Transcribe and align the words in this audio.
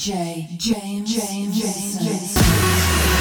DJ 0.00 0.46
James 0.56 1.14
James 1.14 1.60
James. 1.60 1.98
James. 1.98 3.19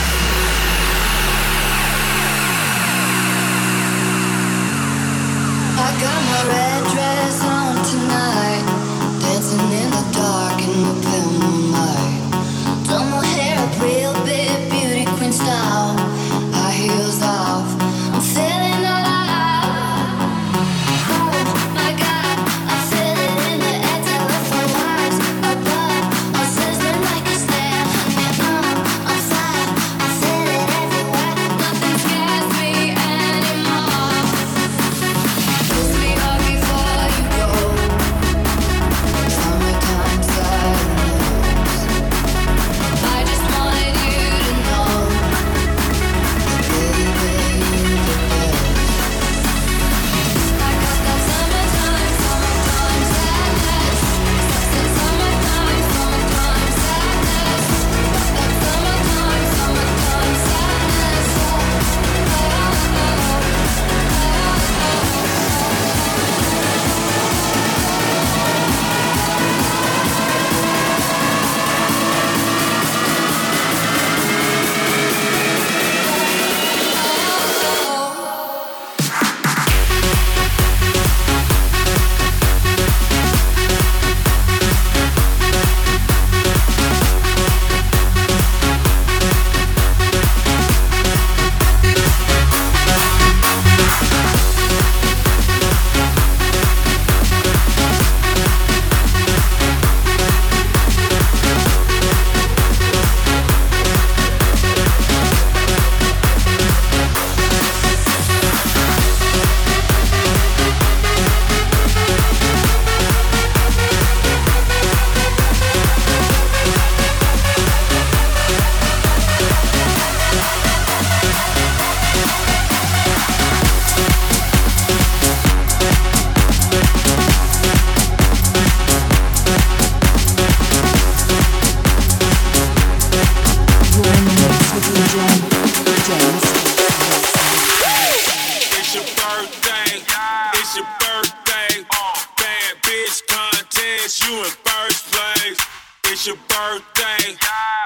place. 145.12 145.58
It's 146.06 146.26
your 146.28 146.38
birthday. 146.48 147.38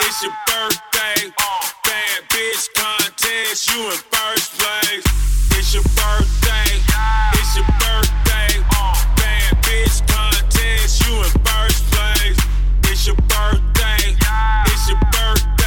It's 0.02 0.24
your 0.24 0.34
birthday. 0.48 1.32
Bad 1.84 2.22
bitch 2.30 2.68
contest. 2.76 3.70
You 3.72 3.86
in 3.92 3.98
first 4.12 4.58
place. 4.60 5.06
It's 5.58 5.74
your 5.74 5.84
birthday. 5.84 6.82
It's 7.34 7.56
your 7.56 7.66
birthday. 7.80 8.64
Bad 9.18 9.54
bitch 9.64 10.08
contest. 10.08 11.08
You 11.08 11.16
in 11.24 11.32
first 11.46 11.84
place. 11.92 12.40
It's 12.92 13.08
your 13.08 13.16
birthday. 13.16 14.16
It's 14.66 14.90
your 14.90 15.00
birthday. 15.12 15.63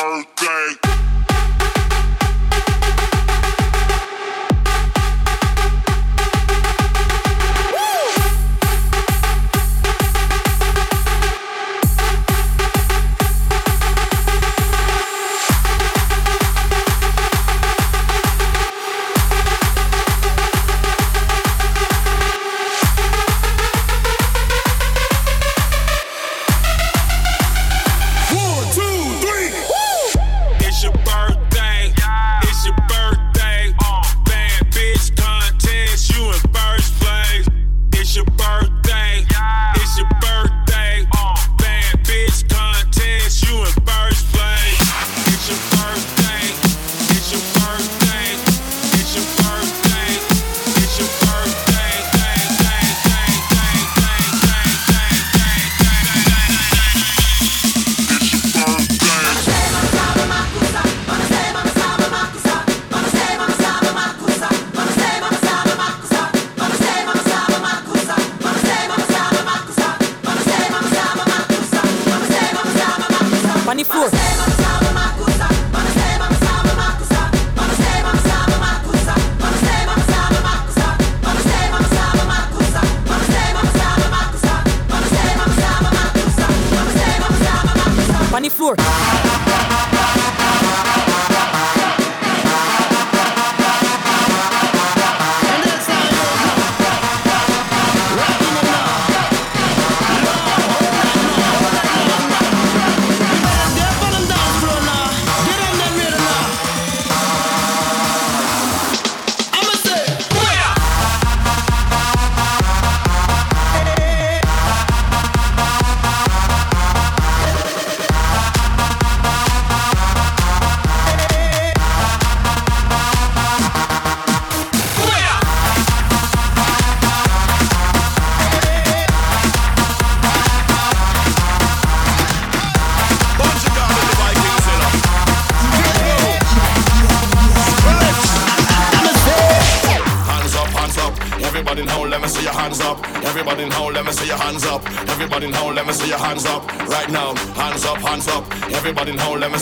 birthday. 0.00 0.89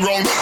wrong. 0.00 0.37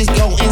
Bitches 0.00 0.16
go 0.16 0.30
insane, 0.30 0.49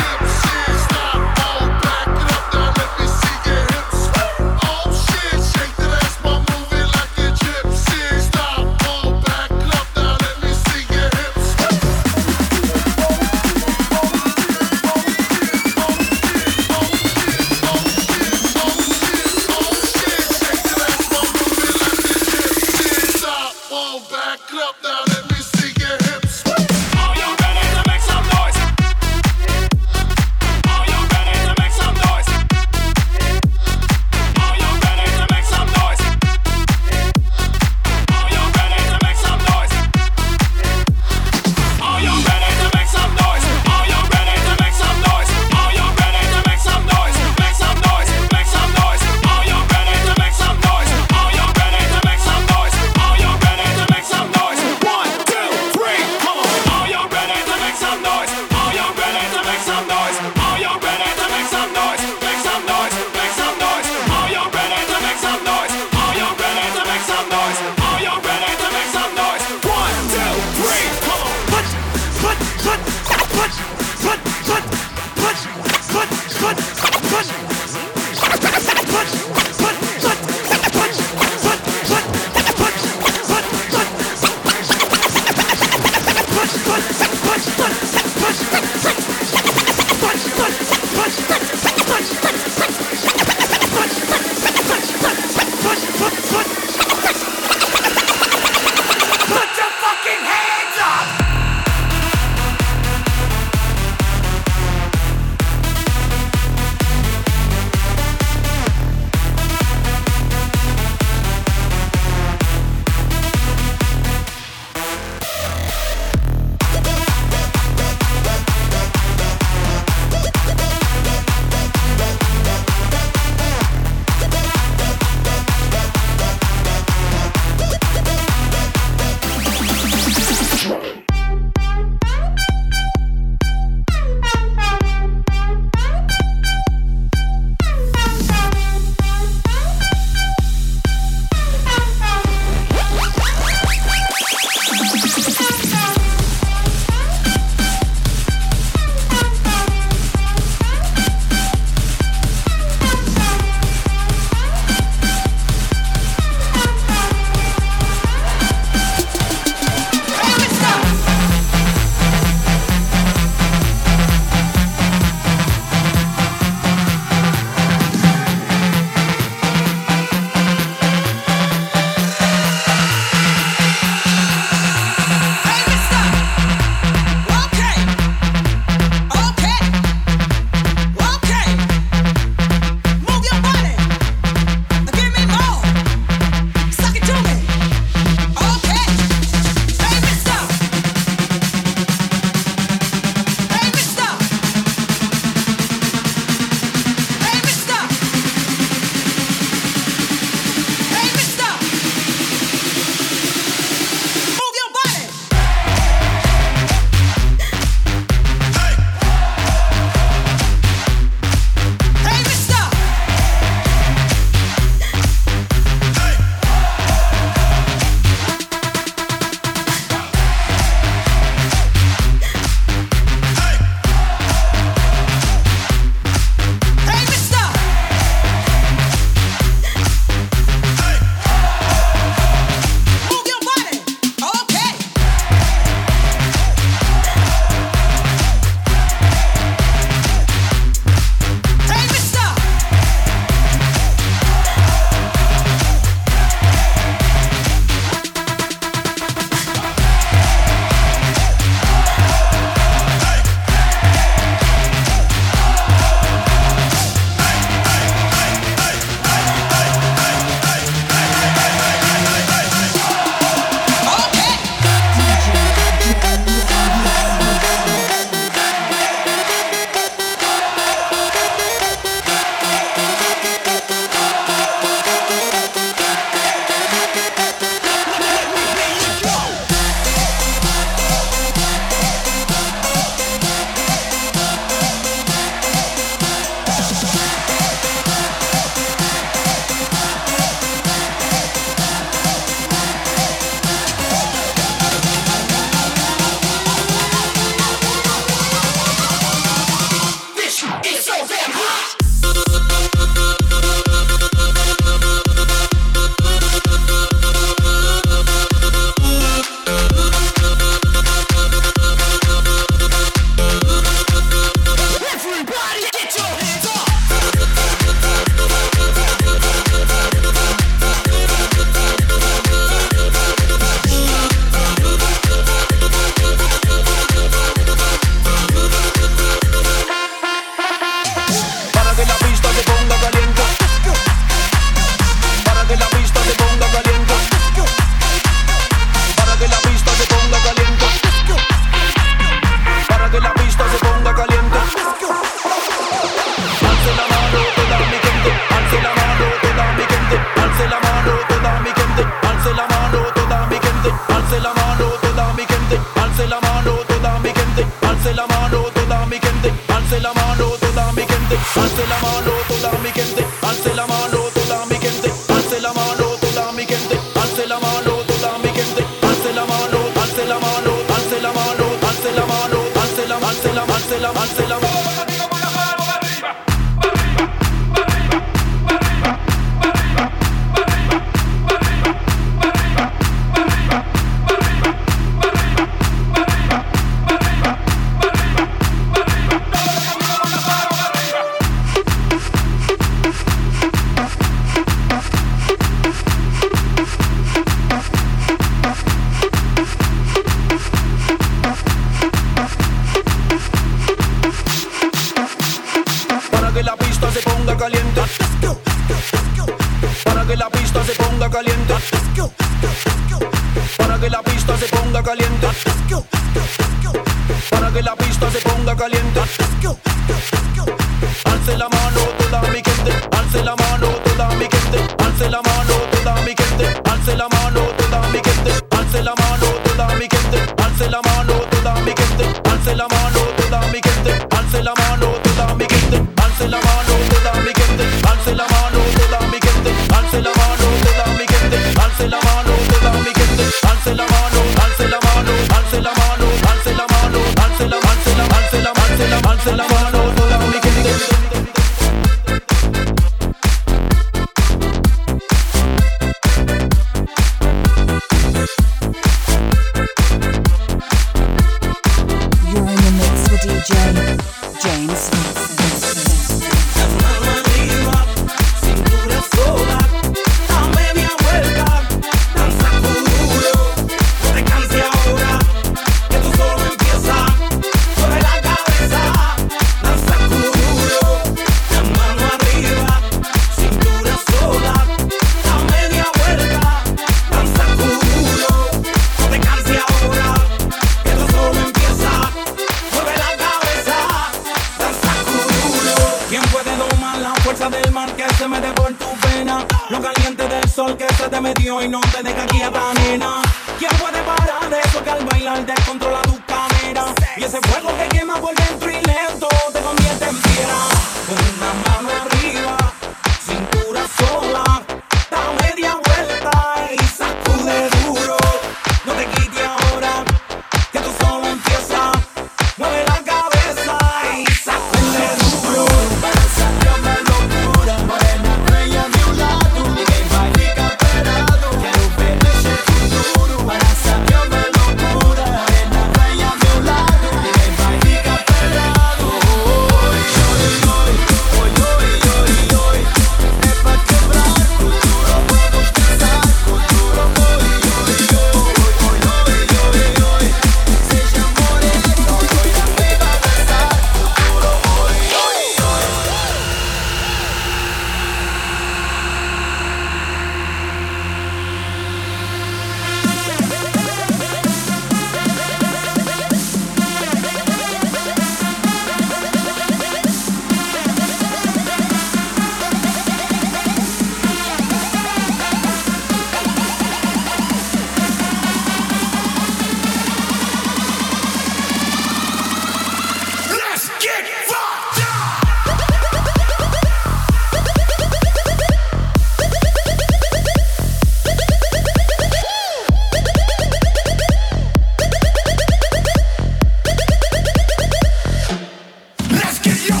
Get 599.63 599.89
your 599.89 600.00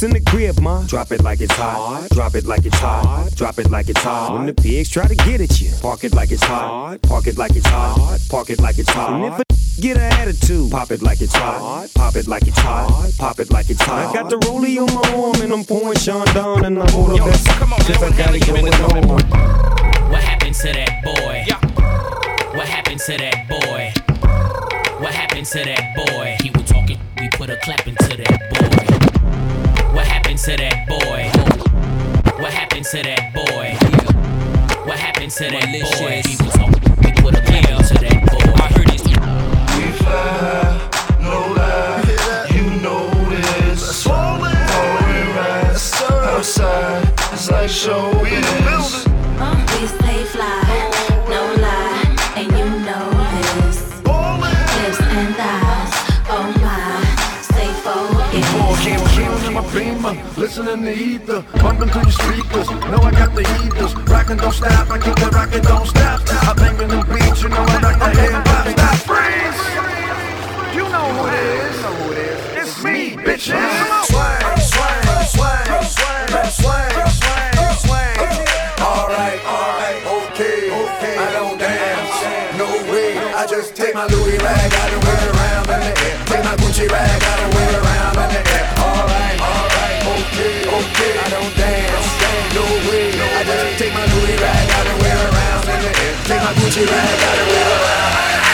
When 0.00 0.10
in 0.10 0.22
the 0.22 0.30
crib, 0.30 0.60
ma, 0.60 0.84
drop 0.86 1.10
it 1.10 1.24
like 1.24 1.40
it's 1.40 1.54
hot. 1.54 2.08
Drop 2.10 2.36
it 2.36 2.44
like 2.44 2.64
it's 2.64 2.78
hot. 2.78 3.30
Drop 3.34 3.58
it 3.58 3.68
like 3.68 3.88
it's 3.88 4.00
hot. 4.00 4.32
When 4.32 4.46
the 4.46 4.54
pigs 4.54 4.90
try 4.90 5.08
to 5.08 5.14
get 5.16 5.40
at 5.40 5.60
you, 5.60 5.72
park 5.82 6.04
it 6.04 6.14
like 6.14 6.30
it's 6.30 6.44
hot. 6.44 7.02
Park 7.02 7.26
it 7.26 7.36
like 7.36 7.56
it's 7.56 7.66
hot. 7.66 8.20
Park 8.28 8.50
it 8.50 8.60
like 8.60 8.78
it's 8.78 8.90
hot. 8.90 9.12
And 9.14 9.24
if 9.24 9.40
a 9.40 9.80
get 9.80 9.96
an 9.96 10.12
attitude, 10.12 10.70
pop 10.70 10.92
it 10.92 11.02
like 11.02 11.20
it's 11.20 11.34
hot. 11.34 11.90
Pop 11.96 12.14
it 12.14 12.28
like 12.28 12.46
it's 12.46 12.58
hot. 12.58 13.10
Pop 13.18 13.40
it 13.40 13.50
like 13.50 13.70
it's 13.70 13.82
hot. 13.82 14.10
I 14.10 14.12
got 14.14 14.30
the 14.30 14.36
rollie 14.46 14.78
on 14.78 14.94
my 14.94 15.20
arm 15.20 15.42
and 15.42 15.52
I'm 15.52 15.64
pouring 15.64 15.98
Chandon 15.98 16.64
and 16.64 16.78
I'm 16.78 16.94
all 16.94 17.06
the 17.06 17.18
best. 17.18 17.48
Cause 17.48 18.02
I 18.02 18.16
got 18.16 18.34
it 18.36 18.46
going 18.46 18.72
on. 18.72 20.10
What 20.12 20.22
happened 20.22 20.54
to 20.54 20.72
that 20.74 21.02
boy? 21.02 22.56
What 22.56 22.68
happened 22.68 23.00
to 23.00 23.16
that 23.16 23.48
boy? 23.48 23.92
What 25.02 25.12
happened 25.12 25.46
to 25.46 25.58
that 25.64 25.96
boy? 25.96 26.36
He 26.40 26.50
was 26.50 26.70
talking, 26.70 27.00
we 27.18 27.28
put 27.30 27.50
a 27.50 27.56
clap 27.56 27.84
into 27.88 28.16
that 28.16 29.00
boy. 29.00 29.07
What 29.98 30.06
happened 30.06 30.38
to 30.38 30.56
that 30.56 30.86
boy? 30.86 31.28
What 32.40 32.52
happened 32.52 32.84
to 32.86 33.02
that 33.02 33.34
boy? 33.34 33.76
What 34.86 34.96
happened 34.96 35.32
to 35.32 35.50
that 35.50 35.66
boy? 35.72 36.22
He 36.24 36.36
was 36.36 36.54
talking, 36.54 36.80
we 37.02 37.10
put 37.20 37.34
a 37.34 37.42
clap 37.42 37.68
into 37.68 37.94
that 37.94 38.18
boy. 38.30 38.46
I 38.54 38.68
heard 38.78 38.94
it. 38.94 39.02
We 39.74 39.90
fly, 39.98 40.88
no 41.20 41.38
lie, 41.52 42.46
you 42.54 42.64
know 42.80 43.10
this. 43.28 44.04
Falling 44.04 44.54
rise 45.34 46.00
outside, 46.00 47.02
it's 47.32 47.50
like 47.50 47.68
showbiz. 47.68 48.22
We 48.22 49.07
listening 60.48 60.82
to 60.82 60.94
ether, 60.94 61.44
bumping 61.60 61.88
through 61.90 62.04
the 62.04 62.12
speakers. 62.12 62.68
Know 62.88 63.00
I 63.04 63.10
got 63.10 63.34
the 63.34 63.44
heaters, 63.44 63.94
rockin' 64.08 64.38
don't 64.38 64.52
stop, 64.52 64.90
I 64.90 64.98
keep 64.98 65.14
the 65.16 65.28
rockin' 65.28 65.62
don't 65.62 65.86
stop. 65.86 66.22
I 66.24 66.54
bangin' 66.56 66.88
them 66.88 67.04
beats, 67.12 67.42
you 67.42 67.50
know 67.50 67.64
I 67.68 67.76
rock 67.84 67.98
the 68.00 68.08
hop. 68.32 68.66
Stop, 68.72 68.96
freeze! 69.04 69.60
You 70.72 70.84
know 70.88 71.06
who 71.16 71.28
it 71.28 71.36
is? 71.36 71.76
It 72.08 72.16
is? 72.16 72.40
It's 72.60 72.82
me, 72.82 73.12
bitches. 73.20 73.60
Swang, 74.08 74.40
swang, 74.72 75.04
swang, 75.36 75.84
swang, 75.84 76.48
swang, 76.48 76.96
swang, 77.12 77.76
swang. 77.84 78.16
All 78.88 79.06
right, 79.12 79.40
all 79.44 79.72
right, 79.76 80.00
okay, 80.32 80.72
okay. 80.72 81.16
I 81.18 81.30
don't 81.36 81.58
dance, 81.60 82.56
no 82.56 82.68
way. 82.88 83.18
I 83.36 83.44
just 83.46 83.76
take 83.76 83.94
my 83.94 84.06
Louis 84.06 84.38
rag 84.38 84.72
out 84.72 84.92
and 84.96 85.04
wear 85.04 85.28
around 85.28 85.68
in 85.76 85.80
the 85.84 85.92
air. 86.08 86.16
Take 86.24 86.44
my 86.44 86.56
Gucci 86.56 86.88
rag 86.88 87.22
out 87.22 87.38
and 87.44 87.52
wear 87.52 87.82
around 87.84 88.16
in 88.16 88.30
the 88.32 88.50
air. 88.56 88.77
Okay, 90.38 90.62
okay. 90.62 91.18
I 91.18 91.28
don't 91.30 91.56
dance, 91.56 92.08
no 92.54 92.62
way. 92.90 93.10
I 93.10 93.42
just 93.44 93.78
take 93.78 93.92
my 93.92 94.04
Louis 94.06 94.36
rag 94.38 94.70
out 94.70 94.86
and 94.86 95.02
wear 95.02 95.18
around 95.30 95.68
in 95.68 95.80
the 95.82 95.92
air. 95.98 96.14
Take 96.24 96.42
my 96.42 96.52
Gucci 96.54 96.86
rag 96.86 97.22
out 97.22 97.38
and 97.38 97.48
wear 97.48 97.66
around. 97.82 98.47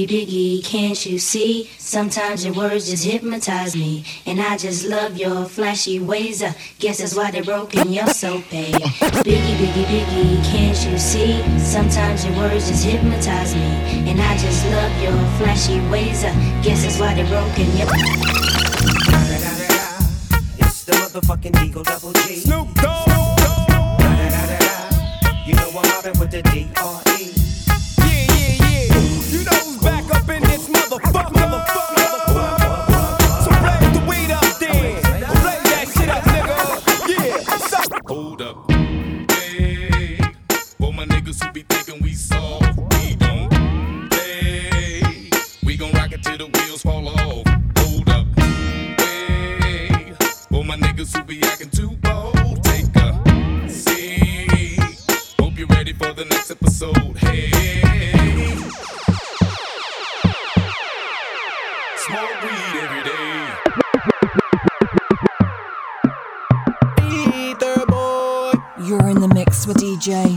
You 0.00 0.06
diggy, 0.06 0.64
can't 0.64 1.04
you 1.04 1.18
see? 1.18 1.68
Sometimes 1.76 2.46
your 2.46 2.54
words 2.54 2.88
just 2.88 3.04
hypnotize 3.04 3.76
me. 3.76 4.02
And 4.24 4.40
I 4.40 4.56
just 4.56 4.86
love 4.86 5.18
your 5.18 5.44
flashy 5.44 5.98
ways. 6.00 6.42
I 6.42 6.56
guess 6.78 7.00
that's 7.00 7.14
why 7.14 7.30
they 7.30 7.42
broke 7.42 7.76
in 7.76 7.92
your 7.92 8.06
so 8.06 8.40
pay. 8.48 8.72
Biggie, 8.72 9.56
biggie, 9.58 9.84
biggie, 9.84 10.42
can't 10.46 10.90
you 10.90 10.96
see? 10.96 11.42
Sometimes 11.58 12.24
your 12.24 12.34
words 12.38 12.70
just 12.70 12.82
hypnotize 12.82 13.54
me. 13.54 13.60
And 14.08 14.18
I 14.18 14.38
just 14.38 14.64
love 14.70 15.02
your 15.02 15.12
flashy 15.36 15.80
ways. 15.90 16.24
I 16.24 16.32
guess 16.62 16.82
that's 16.82 16.98
why 16.98 17.12
they 17.12 17.28
broke 17.28 17.58
in 17.58 17.68
your. 17.76 17.86
It's 20.60 20.84
the 20.84 20.92
motherfucking 20.92 21.62
Eagle 21.62 21.82
Double 21.82 22.14
G. 22.14 22.36
Snoop 22.36 22.72
Dogg. 22.76 23.06
You 25.46 25.54
know 25.56 25.68
I'm 25.68 25.88
mobbing 25.90 26.18
with 26.18 26.30
the 26.30 26.40
D. 26.50 26.69
my 50.70 50.76
niggas 50.76 51.16
who 51.16 51.24
be 51.24 51.42
acting 51.42 51.68
too 51.70 51.90
bold. 52.00 52.62
Take 52.62 52.94
a 52.94 53.68
seat. 53.68 54.78
Hope 55.40 55.58
you're 55.58 55.66
ready 55.66 55.92
for 55.92 56.12
the 56.12 56.24
next 56.26 56.52
episode. 56.52 57.16
Hey. 57.18 57.50
Smoke 62.06 62.42
weed 62.44 62.74
every 62.84 63.02
day. 63.02 63.56
Boy. 67.88 68.52
You're 68.86 69.08
in 69.08 69.20
the 69.20 69.30
mix 69.34 69.66
with 69.66 69.78
DJ 69.78 70.36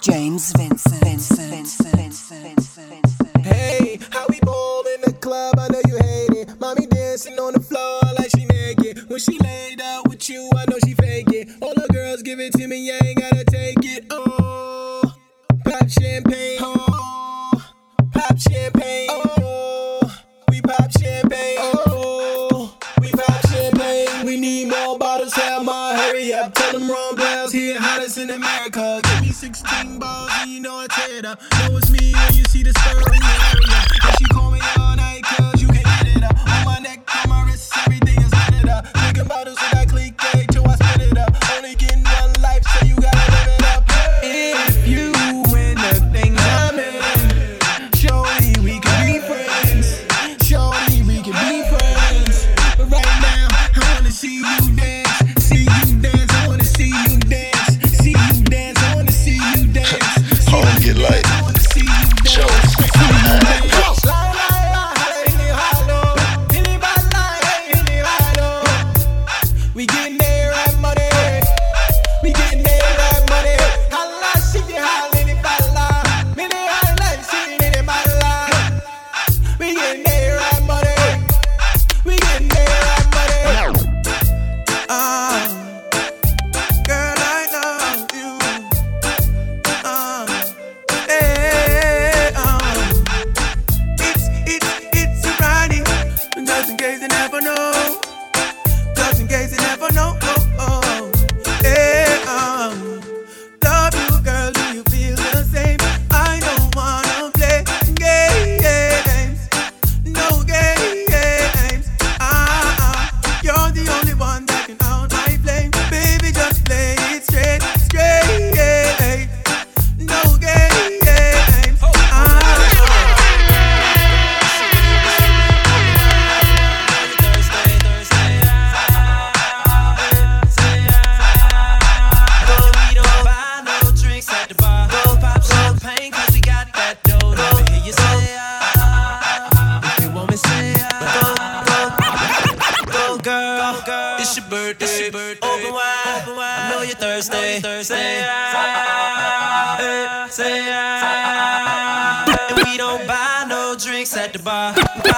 James 0.00 0.52
Vincent. 0.52 1.04
Vincent. 1.04 1.50
Vincent. 1.50 1.94
Vincent. 1.94 2.42
Vincent. 2.42 2.88
Vincent. 2.88 3.25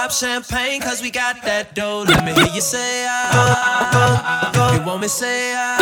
pop 0.09 0.17
champagne, 0.17 0.81
cause 0.81 1.01
we 1.01 1.11
got 1.11 1.41
that 1.43 1.75
dough. 1.75 2.03
Let 2.07 2.25
me 2.25 2.33
hear 2.33 2.49
you 2.53 2.61
say, 2.61 3.05
ah. 3.07 3.29
Go, 3.93 4.57
go, 4.57 4.57
go. 4.57 4.73
You 4.73 4.81
want 4.85 5.01
me 5.01 5.07
say, 5.07 5.53
ah. 5.53 5.77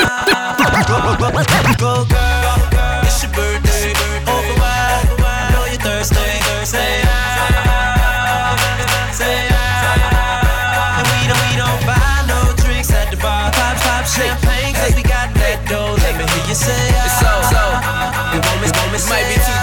Go, 0.84 1.16
go, 1.16 1.32
go, 1.80 2.04
girl. 2.12 3.08
It's 3.08 3.24
your 3.24 3.32
birthday. 3.32 3.96
Over 4.28 4.56
wine, 4.60 5.08
I 5.24 5.48
know 5.56 5.64
you're 5.72 5.80
thirsty. 5.80 6.20
Say, 6.68 7.02
ah. 7.08 8.60
Say, 9.16 9.48
ah. 9.48 11.00
And 11.00 11.08
we 11.08 11.20
don't, 11.32 11.44
we 11.48 11.56
don't 11.56 11.82
buy 11.88 12.28
no 12.28 12.52
drinks 12.68 12.92
at 12.92 13.08
the 13.12 13.18
bar. 13.24 13.48
Pop, 13.56 13.80
pop 13.80 14.04
champagne, 14.04 14.76
cause 14.76 14.92
we 14.96 15.04
got 15.08 15.32
that 15.40 15.64
dough. 15.72 15.96
Let 16.04 16.20
me 16.20 16.28
hear 16.36 16.52
you 16.52 16.58
say, 16.58 16.76
ah. 17.00 17.08
It's 17.08 17.16
so, 17.24 17.32
so. 17.56 17.64
Ah, 17.64 18.36
you 18.36 18.44
want 18.44 18.60
me, 18.60 18.68
want 18.76 18.92
me, 18.92 19.00
might 19.08 19.28
be 19.32 19.40
too 19.40 19.57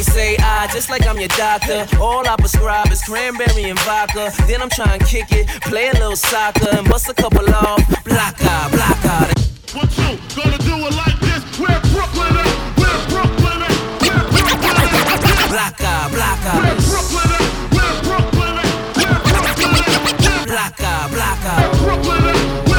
you 0.00 0.04
say 0.04 0.36
I, 0.38 0.66
just 0.72 0.88
like 0.88 1.06
I'm 1.06 1.18
your 1.18 1.28
doctor. 1.28 1.86
All 2.00 2.26
I 2.26 2.34
prescribe 2.36 2.90
is 2.90 3.02
cranberry 3.02 3.64
and 3.64 3.78
vodka. 3.80 4.32
Then 4.46 4.62
I'm 4.62 4.70
trying 4.70 4.98
to 4.98 5.04
kick 5.04 5.30
it, 5.30 5.46
play 5.68 5.88
a 5.88 5.92
little 5.92 6.16
soccer, 6.16 6.70
and 6.72 6.88
bust 6.88 7.10
a 7.10 7.14
couple 7.14 7.46
off. 7.54 7.84
Block 8.04 8.36
out, 8.44 8.72
block 8.72 9.04
out. 9.04 9.28
What 9.76 9.90
you 10.00 10.16
gonna 10.36 10.56
do 10.64 10.74
it 10.88 10.94
like 10.96 11.20
this? 11.20 11.42
Where 11.60 11.80
Brooklyn 11.92 12.32
at? 12.32 12.48
Where 12.80 13.00
Brooklyn 13.12 13.60
at? 13.60 13.76
Where 14.00 14.24
Brooklyn 14.32 14.76
at? 14.80 15.50
Block 15.52 15.80
out, 15.84 16.08
block 16.16 16.40
out. 16.48 16.62
Where 16.64 16.80
Brooklyn 16.88 17.30
at? 17.36 17.44
Where 17.76 17.96
Brooklyn 18.08 18.56
at? 18.56 18.72
Where 18.96 19.20
Brooklyn 19.28 19.84
at? 19.84 20.46
Block 20.48 20.80
out, 20.80 21.10
block 21.12 21.44
out. 21.44 21.72
Where 21.76 21.96
Brooklyn 22.00 22.24
at? 22.24 22.69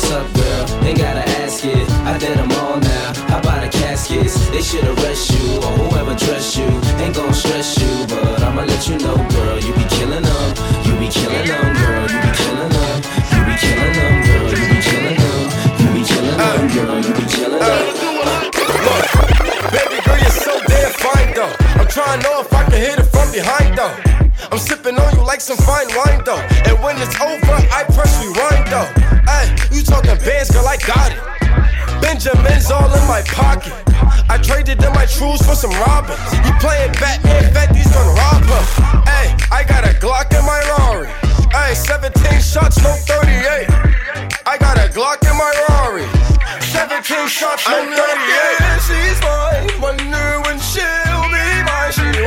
What's 0.00 0.12
up, 0.12 0.32
girl? 0.34 0.84
Ain't 0.84 0.98
gotta 0.98 1.28
ask 1.42 1.64
it. 1.64 1.90
I 2.08 2.16
did 2.18 2.36
them 2.38 2.50
all 2.52 2.80
now. 2.80 3.12
How 3.28 3.38
about 3.38 3.60
the 3.62 3.68
caskets? 3.68 4.48
They 4.50 4.62
should 4.62 4.84
arrest 4.84 5.30
you 5.32 5.56
or 5.58 5.72
whoever 5.76 6.14
dressed 6.14 6.56
you. 6.56 6.68
Ain't 7.02 7.14
gon' 7.14 7.34
stress 7.34 7.76
you, 7.78 8.06
but 8.08 8.42
I'ma 8.42 8.62
let 8.64 8.88
you 8.88 8.96
know, 8.98 9.16
girl. 9.36 9.58
You 9.60 9.72
be 9.74 9.84
killing 9.96 10.24
them. 10.24 10.48
You 10.86 10.96
be 10.96 11.08
killing 11.08 11.46
them, 11.46 11.76
girl. 11.76 12.08
You 12.08 12.18
be 12.24 12.32
killing 12.40 12.70
them. 12.72 12.96
You 13.32 13.40
be 13.44 13.54
killing 13.60 13.92
them, 13.92 14.14
girl. 14.24 14.48
You 14.56 14.64
be 14.72 14.78
killing 14.88 15.18
them. 15.20 15.44
You 15.80 15.88
be 15.92 16.02
killing 16.08 16.36
them, 16.40 16.60
girl. 16.72 16.96
You 17.04 17.12
be 17.14 17.24
killing 17.28 17.60
them. 17.60 17.84
Baby 19.74 19.98
girl, 20.04 20.18
you're 20.18 20.38
so 20.48 20.54
damn 20.64 20.92
fine 20.96 21.30
though. 21.36 21.54
I'm 21.76 21.88
trying 21.88 22.20
to 22.20 22.24
know 22.24 22.40
if 22.40 22.52
I 22.52 22.64
can 22.64 22.80
hit 22.80 22.98
it 22.98 23.08
from 23.12 23.30
behind 23.32 23.76
though. 23.76 24.19
I'm 24.50 24.58
sipping 24.58 24.98
on 24.98 25.14
you 25.16 25.22
like 25.24 25.40
some 25.40 25.56
fine 25.58 25.88
wine 25.94 26.22
though. 26.24 26.40
And 26.66 26.80
when 26.82 26.96
it's 26.96 27.14
over, 27.20 27.56
I 27.70 27.84
press 27.92 28.16
rewind 28.24 28.66
though. 28.72 28.88
Hey, 29.28 29.52
you 29.70 29.82
talking 29.82 30.16
bands, 30.24 30.50
girl, 30.50 30.66
I 30.66 30.76
got 30.78 31.12
it. 31.12 31.20
Benjamin's 32.00 32.70
all 32.70 32.88
in 32.88 33.06
my 33.06 33.22
pocket. 33.28 33.74
I 34.28 34.38
traded 34.38 34.82
in 34.82 34.92
my 34.92 35.06
trues 35.06 35.42
for 35.42 35.54
some 35.54 35.70
robbers. 35.84 36.18
You 36.46 36.52
playing 36.58 36.92
Batman, 36.96 37.52
Fetty's 37.52 37.90
gonna 37.92 38.14
rob 38.16 38.42
her. 38.48 38.64
Hey, 39.04 39.36
I 39.50 39.64
got 39.64 39.84
a 39.84 39.92
Glock 39.98 40.32
in 40.32 40.44
my 40.44 40.60
Rari. 40.78 41.08
Hey, 41.52 41.74
17 41.74 42.40
shots, 42.40 42.82
no 42.82 42.94
38. 43.06 43.68
I 44.46 44.56
got 44.58 44.78
a 44.78 44.88
Glock 44.90 45.22
in 45.28 45.36
my 45.36 45.52
Rari. 45.68 46.06
17 46.72 47.28
shots, 47.28 47.68
no 47.68 47.78
38. 47.84 48.80
she's 48.86 49.20
mine. 49.22 49.80
Wonder 49.80 50.49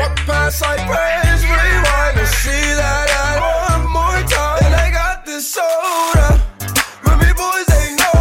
walk 0.03 0.15
past 0.25 0.61
like 0.61 0.79
praise, 0.87 1.43
rewind 1.45 2.17
and 2.19 2.27
see 2.27 2.67
that 2.79 3.07
I 3.09 3.31
one 3.71 3.91
more 3.91 4.21
time. 4.27 4.59
And 4.65 4.75
I 4.75 4.91
got 4.91 5.25
this 5.25 5.45
soda. 5.55 6.27
Remy 7.05 7.31
Boyz, 7.39 7.65
they 7.71 7.89
know 8.01 8.19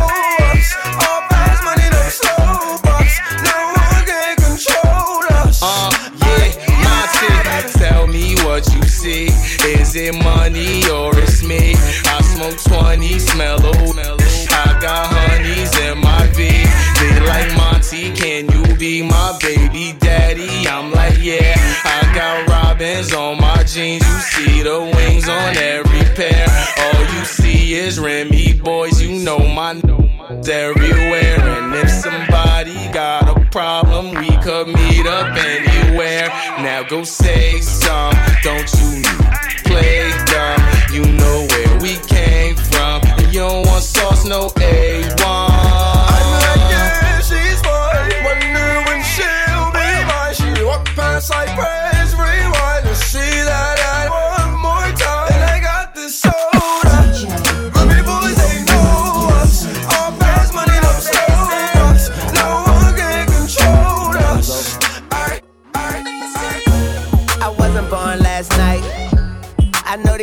us. 0.50 0.68
All 1.02 1.20
fast 1.30 1.60
money, 1.66 1.88
no 1.96 2.02
slow 2.20 2.78
bucks. 2.86 3.14
No 3.48 3.56
one 3.82 4.04
can 4.10 4.34
control 4.46 5.22
us. 5.42 5.60
Uh, 5.62 5.90
yeah, 6.22 6.48
my 6.86 7.00
tick. 7.18 7.72
Tell 7.82 8.06
me 8.06 8.34
what 8.46 8.62
you 8.74 8.82
see. 8.82 9.26
Is 9.66 9.94
it 9.96 10.14
money 10.14 10.88
or 10.88 11.16
it's 11.18 11.42
me? 11.42 11.74
I 12.06 12.20
smoke 12.22 12.58
20, 12.78 13.18
smell 13.18 13.58
a 13.58 13.72
My 29.72 29.80
everywhere. 30.50 31.40
And 31.40 31.74
if 31.76 31.88
somebody 31.88 32.74
got 32.92 33.34
a 33.34 33.40
problem, 33.46 34.10
we 34.14 34.28
could 34.42 34.66
meet 34.66 35.06
up 35.06 35.34
anywhere. 35.34 36.28
Now 36.58 36.82
go 36.82 37.04
say 37.04 37.58
some, 37.60 38.14
don't 38.42 38.70
you 38.74 39.02
play 39.64 40.12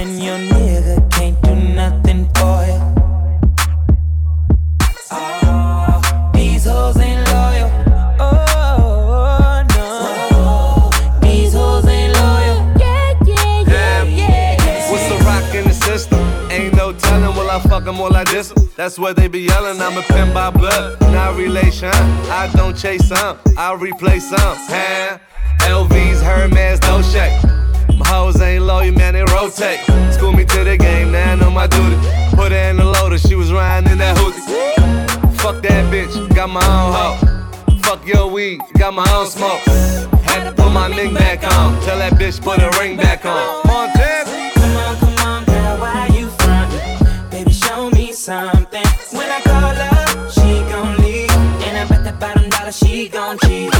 and 0.00 0.18
your 0.18 0.38
nigga 0.38 1.10
can't 1.10 1.38
do 1.42 1.54
nothing 1.54 2.24
for 2.36 2.64
you. 2.70 2.80
Oh, 5.12 6.30
these 6.32 6.64
hoes 6.64 6.96
ain't 6.96 7.28
loyal. 7.28 7.70
Oh, 8.18 9.62
no. 9.76 10.90
These 11.20 11.52
hoes 11.52 11.86
ain't 11.86 12.14
loyal. 12.14 12.58
Yeah, 12.78 13.12
yeah, 13.26 13.60
yeah, 13.66 14.02
yeah, 14.04 14.56
yeah. 14.64 14.90
What's 14.90 15.08
the 15.10 15.18
rock 15.26 15.54
in 15.54 15.64
the 15.64 15.74
system? 15.74 16.18
Ain't 16.50 16.74
no 16.74 16.94
telling, 16.94 17.36
will 17.36 17.50
I 17.50 17.60
fuck 17.60 17.86
'em 17.86 18.00
or 18.00 18.10
I 18.16 18.24
diss 18.24 18.52
'em? 18.52 18.70
That's 18.76 18.98
what 18.98 19.16
they 19.16 19.28
be 19.28 19.40
yelling. 19.40 19.82
I'm 19.82 19.98
a 19.98 20.02
pin 20.02 20.32
by 20.32 20.48
blood, 20.48 20.98
not 21.12 21.36
relation. 21.36 21.92
I 22.42 22.48
don't 22.54 22.74
chase 22.74 23.06
some, 23.06 23.36
I 23.58 23.74
replace 23.74 24.30
some. 24.30 24.56
Huh? 24.72 25.18
LV's, 25.68 26.22
Hermes, 26.22 26.80
no 26.88 27.02
shake. 27.02 27.59
My 27.98 28.06
hoes 28.06 28.40
ain't 28.40 28.64
loyal, 28.64 28.92
man, 28.94 29.14
they 29.14 29.24
rotate. 29.24 29.80
School 30.12 30.32
me 30.32 30.44
to 30.44 30.64
the 30.64 30.76
game, 30.76 31.12
now 31.12 31.32
I 31.32 31.34
know 31.34 31.50
my 31.50 31.66
duty. 31.66 31.96
Put 32.34 32.52
her 32.52 32.70
in 32.70 32.76
the 32.76 32.84
loader, 32.84 33.18
she 33.18 33.34
was 33.34 33.52
riding 33.52 33.90
in 33.90 33.98
that 33.98 34.16
hoodie. 34.18 34.40
Fuck 35.36 35.62
that 35.62 35.92
bitch, 35.92 36.12
got 36.34 36.50
my 36.50 36.60
own 36.60 36.92
hoe. 36.92 37.80
Fuck 37.82 38.06
your 38.06 38.28
weed, 38.28 38.60
got 38.78 38.94
my 38.94 39.06
own 39.14 39.26
smoke. 39.26 39.60
Had 40.22 40.44
to 40.44 40.52
put 40.52 40.70
my 40.70 40.88
ring 40.88 41.14
back 41.14 41.42
on. 41.42 41.80
Tell 41.82 41.98
that 41.98 42.12
bitch 42.14 42.40
put 42.42 42.60
her 42.60 42.70
ring 42.80 42.96
back 42.96 43.24
on. 43.24 43.66
Montana. 43.66 44.52
Come 44.54 44.76
on, 44.76 44.96
come 44.98 45.26
on, 45.26 45.44
girl, 45.44 45.78
why 45.78 46.08
you 46.14 46.28
frontin'? 46.28 47.30
Baby, 47.30 47.52
show 47.52 47.90
me 47.90 48.12
something. 48.12 48.86
When 49.12 49.28
I 49.30 49.40
call 49.40 49.74
her, 49.74 50.30
she 50.30 50.62
gon' 50.70 50.96
leave. 50.98 51.30
And 51.66 51.76
I 51.78 51.86
bet 51.88 52.04
that 52.04 52.20
bottom 52.20 52.48
dollar 52.50 52.72
she 52.72 53.08
gon' 53.08 53.38
cheat. 53.38 53.70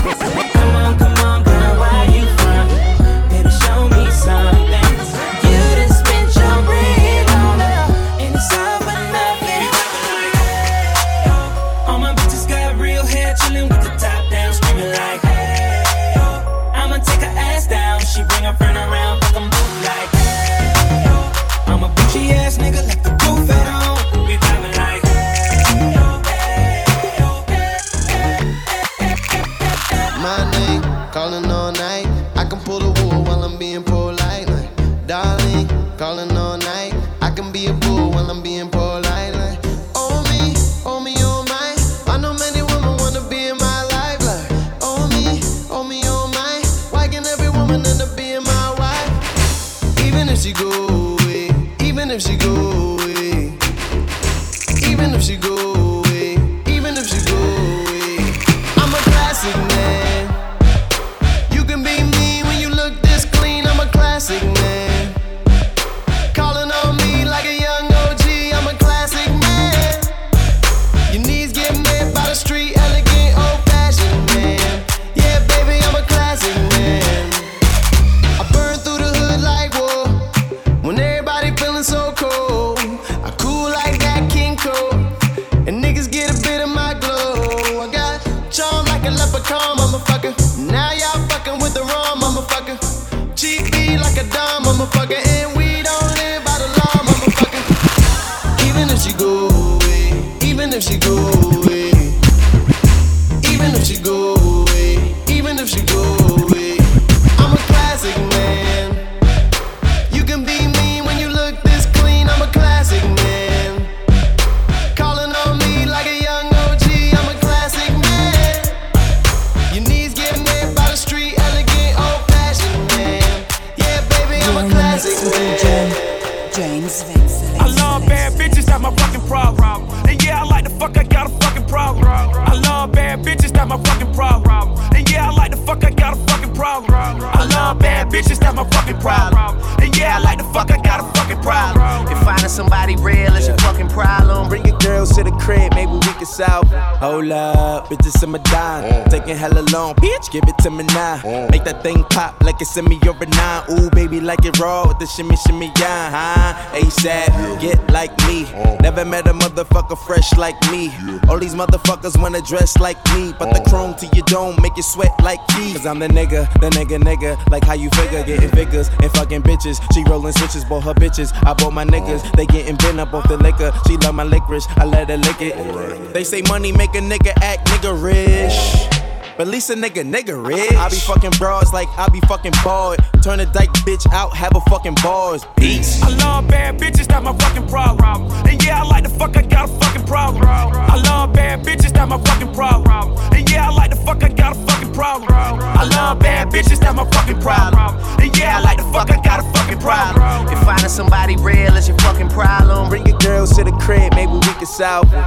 Problem. 141.43 142.07
If 142.13 142.19
finding 142.25 142.49
somebody 142.49 142.97
real 142.97 143.35
is 143.37 143.47
your 143.49 143.57
fucking 143.59 143.89
problem, 143.89 144.49
Bring 144.49 144.65
your 144.67 144.79
girls 144.79 145.15
to 145.17 145.23
the 145.25 145.31
crib, 145.33 145.75
maybe 145.75 145.93
we 145.93 146.01
can 146.01 146.27
solve. 146.27 146.73
it. 146.73 146.79
Hold 147.01 147.31
up, 147.31 147.89
bitches 147.89 148.23
in 148.23 148.31
my 148.31 148.39
dime. 148.39 148.85
Mm. 148.85 149.11
Taking 149.11 149.37
hella 149.37 149.61
long, 149.73 149.95
bitch, 149.97 150.31
give 150.31 150.45
it 150.47 150.57
to 150.63 150.71
me 150.71 150.85
now. 150.85 151.19
Mm. 151.19 151.51
Make 151.51 151.65
that 151.65 151.83
thing 151.83 152.05
pop 152.11 152.41
like 152.43 152.61
it's 152.61 152.77
in 152.77 152.85
me 152.87 152.99
or 153.07 153.15
a 153.21 153.27
nine. 153.27 153.63
Ooh, 153.71 153.91
baby, 153.91 154.21
like 154.21 154.45
it 154.45 154.59
raw 154.59 154.87
with 154.89 154.99
the 154.99 155.07
shimmy, 155.07 155.37
shimmy, 155.47 155.71
yeah, 155.79 156.11
huh? 156.11 156.77
ASAP, 156.79 157.61
get 157.61 157.79
like 157.91 158.11
me. 158.27 158.45
Mm. 158.45 158.81
Never 158.83 159.05
met 159.05 159.27
a 159.29 159.33
motherfucker 159.33 159.99
fresh 160.07 160.37
like 160.37 160.59
me. 160.71 160.91
All 161.29 161.39
these 161.39 161.55
motherfuckers 161.55 162.21
wanna 162.21 162.41
dress 162.43 162.79
like 162.79 162.99
me, 163.15 163.33
but 163.39 163.53
the 163.55 163.61
chrome 163.71 163.95
to 163.95 164.07
your 164.15 164.25
dome 164.27 164.57
make 164.63 164.77
you 164.77 164.83
sweat 164.83 165.13
like 165.23 165.41
keys. 165.49 165.77
Cause 165.79 165.87
I'm 165.87 165.99
the 165.99 166.09
nigga, 166.09 166.51
the 166.61 166.71
nigga, 166.71 166.99
nigga. 167.01 167.37
Like 167.51 167.65
how 167.65 167.75
you 167.75 167.89
figure, 167.91 168.23
getting 168.25 168.51
figures 168.51 168.89
and 169.03 169.11
fucking 169.13 169.43
bitches. 169.43 169.81
She 169.95 170.03
rolling 170.05 170.33
switches, 170.33 170.65
bought 170.65 170.85
her 170.85 170.95
bitches. 170.95 171.30
I 171.45 171.55
bought 171.55 171.73
my 171.73 171.85
niggas, 171.85 172.31
they 172.33 172.47
getting 172.47 172.77
bent 172.77 173.01
up 173.01 173.15
off 173.15 173.29
the 173.29 173.37
liquor. 173.37 173.73
She 173.87 173.97
love 173.99 174.15
my 174.15 174.25
licorice, 174.25 174.67
I 174.77 174.85
let 174.85 175.09
her 175.09 175.17
lick 175.17 175.41
it. 175.41 176.13
They 176.13 176.25
say 176.25 176.43
money 176.43 176.73
make 176.73 176.95
a 176.95 177.01
nigga 177.01 177.33
act 177.43 177.67
nigga 177.69 177.93
rich. 178.03 179.00
But 179.41 179.47
at 179.47 179.53
least 179.53 179.71
a 179.71 179.75
nigga, 179.75 180.05
nigga 180.05 180.37
rich. 180.37 180.71
I 180.73 180.91
be 180.91 180.97
fucking 180.97 181.31
broads 181.39 181.73
like 181.73 181.89
I 181.97 182.07
be 182.11 182.21
fucking 182.29 182.53
bald. 182.63 182.99
Turn 183.25 183.41
a 183.41 183.47
dyke 183.47 183.73
bitch 183.89 184.07
out, 184.13 184.37
have 184.37 184.55
a 184.55 184.61
fucking 184.69 184.97
bars. 185.03 185.47
Peace. 185.57 186.03
I 186.03 186.11
love 186.11 186.47
bad 186.47 186.79
bitches, 186.79 187.09
that's 187.09 187.25
my 187.25 187.35
fucking 187.35 187.67
problem. 187.67 188.31
And 188.47 188.63
yeah, 188.63 188.83
I 188.83 188.87
like 188.87 189.05
the 189.05 189.09
fuck, 189.09 189.39
I 189.39 189.41
got 189.41 189.71
a 189.71 189.73
fucking 189.81 190.05
problem. 190.05 190.45
I 190.45 191.01
love 191.07 191.33
bad 191.33 191.65
bitches, 191.65 191.91
that's 191.91 192.11
my 192.11 192.19
fucking 192.19 192.53
problem. 192.53 193.17
And 193.33 193.51
yeah, 193.51 193.71
I 193.71 193.73
like 193.73 193.89
the 193.89 193.97
fuck, 193.97 194.23
I 194.23 194.29
got 194.29 194.55
a 194.55 194.61
fucking 194.67 194.93
problem. 194.93 195.33
I 195.33 195.85
love 195.85 196.19
bad 196.19 196.49
bitches, 196.49 196.79
that's 196.79 196.95
my 196.95 197.11
fucking 197.11 197.41
problem. 197.41 197.97
And 198.21 198.37
yeah, 198.37 198.59
I 198.59 198.61
like 198.61 198.77
the 198.77 198.85
fuck, 198.93 199.11
I 199.11 199.23
got 199.23 199.41
a 199.41 199.53
fucking 199.57 199.79
problem. 199.79 200.53
If 200.53 200.63
finding 200.65 200.91
somebody 200.91 201.37
real 201.39 201.75
is 201.79 201.89
your 201.89 201.97
fucking 202.01 202.29
problem, 202.29 202.91
Bring 202.91 203.07
your 203.07 203.17
girls 203.21 203.57
to 203.57 203.65
the 203.65 203.73
crib, 203.73 204.15
maybe 204.15 204.33
we 204.33 204.53
can 204.61 204.67
solve 204.67 205.11
it. 205.15 205.25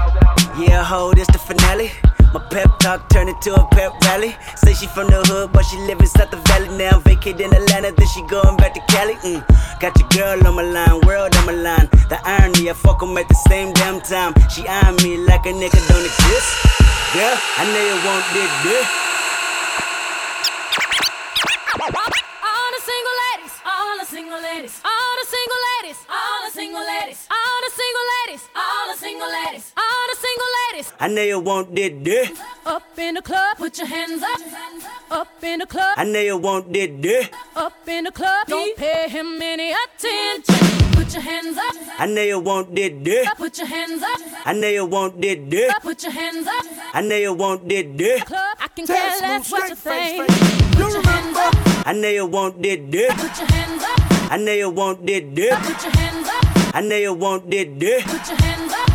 Yeah, 0.55 0.83
ho, 0.83 1.15
this 1.15 1.25
the 1.33 1.39
finale. 1.39 1.89
My 2.33 2.39
pep 2.49 2.79
talk 2.79 3.09
turned 3.09 3.29
into 3.29 3.53
a 3.53 3.65
pep 3.67 3.93
rally. 4.05 4.35
Say 4.55 4.73
she 4.73 4.87
from 4.87 5.07
the 5.07 5.21
hood, 5.29 5.51
but 5.53 5.63
she 5.65 5.77
live 5.85 5.99
inside 5.99 6.31
the 6.31 6.37
valley 6.49 6.69
now. 6.77 6.99
Vacate 6.99 7.39
in 7.39 7.53
Atlanta, 7.53 7.91
then 7.95 8.07
she 8.07 8.21
going 8.25 8.57
back 8.57 8.73
to 8.73 8.81
Cali. 8.89 9.13
Mm. 9.21 9.45
Got 9.79 9.93
your 9.99 10.09
girl 10.09 10.47
on 10.47 10.55
my 10.55 10.63
line, 10.63 11.01
world 11.05 11.35
on 11.37 11.45
my 11.45 11.53
line. 11.53 11.87
The 12.09 12.19
irony, 12.25 12.69
I 12.69 12.73
fuck 12.73 13.03
'em 13.03 13.17
at 13.17 13.27
the 13.29 13.35
same 13.49 13.71
damn 13.73 14.01
time. 14.01 14.33
She 14.49 14.67
eyeing 14.67 14.97
me 15.05 15.17
like 15.17 15.45
a 15.45 15.53
nigga 15.53 15.77
don't 15.87 16.05
exist. 16.05 16.49
Yeah, 17.13 17.37
I 17.59 17.63
know 17.69 17.83
you 17.85 17.97
want 18.01 18.25
this, 18.33 18.51
this. 18.65 18.87
All 21.83 22.69
the 22.73 22.81
single 22.81 23.15
ladies, 23.25 23.53
all 23.65 23.93
the 23.99 24.05
single 24.05 24.41
ladies, 24.41 24.75
all 24.85 25.13
the 25.21 25.27
single 25.29 25.61
ladies, 25.67 25.72
all 25.83 26.45
the 26.45 26.51
single 26.51 26.79
ladies, 26.79 27.27
all 27.29 27.59
the 27.65 27.71
single 27.75 28.05
ladies, 28.15 28.47
all 28.55 28.93
the 28.93 28.97
single 28.97 29.27
ladies, 29.27 29.73
all 29.75 30.05
the 30.11 30.17
single 30.25 30.51
ladies. 30.63 30.93
I 30.97 31.07
know 31.09 31.23
you 31.23 31.39
want 31.41 31.75
this, 31.75 31.91
this. 32.01 32.39
Up 32.65 32.97
in 32.97 33.15
the 33.15 33.21
club, 33.21 33.57
put 33.57 33.77
your 33.77 33.87
hands 33.87 34.23
up. 34.23 34.39
Up 35.11 35.43
in 35.43 35.59
the 35.59 35.65
club, 35.65 35.95
I 35.97 36.05
know 36.05 36.21
you 36.21 36.37
want 36.37 36.71
this, 36.71 36.89
this. 37.01 37.29
up 37.57 37.73
in 37.85 38.05
the 38.05 38.11
club. 38.13 38.47
Don't 38.47 38.77
pay 38.77 39.09
him 39.09 39.41
any 39.41 39.73
attention. 39.73 40.55
Put 40.93 41.13
your 41.13 41.21
hands 41.21 41.57
up. 41.57 41.75
I 41.99 42.05
know 42.05 42.21
you 42.21 42.39
want 42.39 42.73
this, 42.73 42.93
this. 43.03 43.29
Put 43.35 43.57
your 43.57 43.67
hands 43.67 44.01
up. 44.01 44.21
I 44.45 44.53
know 44.53 44.69
you 44.69 44.85
want 44.85 45.21
this, 45.21 45.37
this. 45.49 45.73
Put 45.81 46.03
your 46.03 46.13
hands 46.13 46.47
up. 46.47 46.65
I 46.93 47.01
know 47.01 47.17
you 47.17 47.33
want 47.33 47.67
this, 47.67 47.85
this. 47.97 48.23
Club, 48.23 48.57
I 48.57 48.67
can 48.69 48.87
care 48.87 49.19
less 49.19 49.51
what 49.51 49.69
you 49.69 49.75
think. 49.75 50.27
Put 50.77 50.93
your 50.93 51.03
hands 51.03 51.37
up. 51.37 51.53
I 51.85 51.91
know 51.91 52.07
you 52.07 52.25
want 52.25 52.63
this, 52.63 52.79
this. 52.89 53.13
Put 53.15 53.37
your 53.37 53.51
hands 53.51 53.83
up. 53.83 54.22
I 54.33 54.37
know 54.37 54.51
you 54.51 54.71
want 54.71 55.05
this, 55.05 55.23
this. 55.31 55.53
Put 55.59 55.83
your 55.83 55.91
hands 55.95 56.27
up. 56.27 56.75
I 56.75 56.81
know 56.81 56.95
you 56.95 57.13
want 57.13 57.51
this, 57.51 57.67
this. 57.77 58.01
Put 58.01 58.27
your 58.29 58.37
hands. 58.41 58.73
Up 58.73 58.92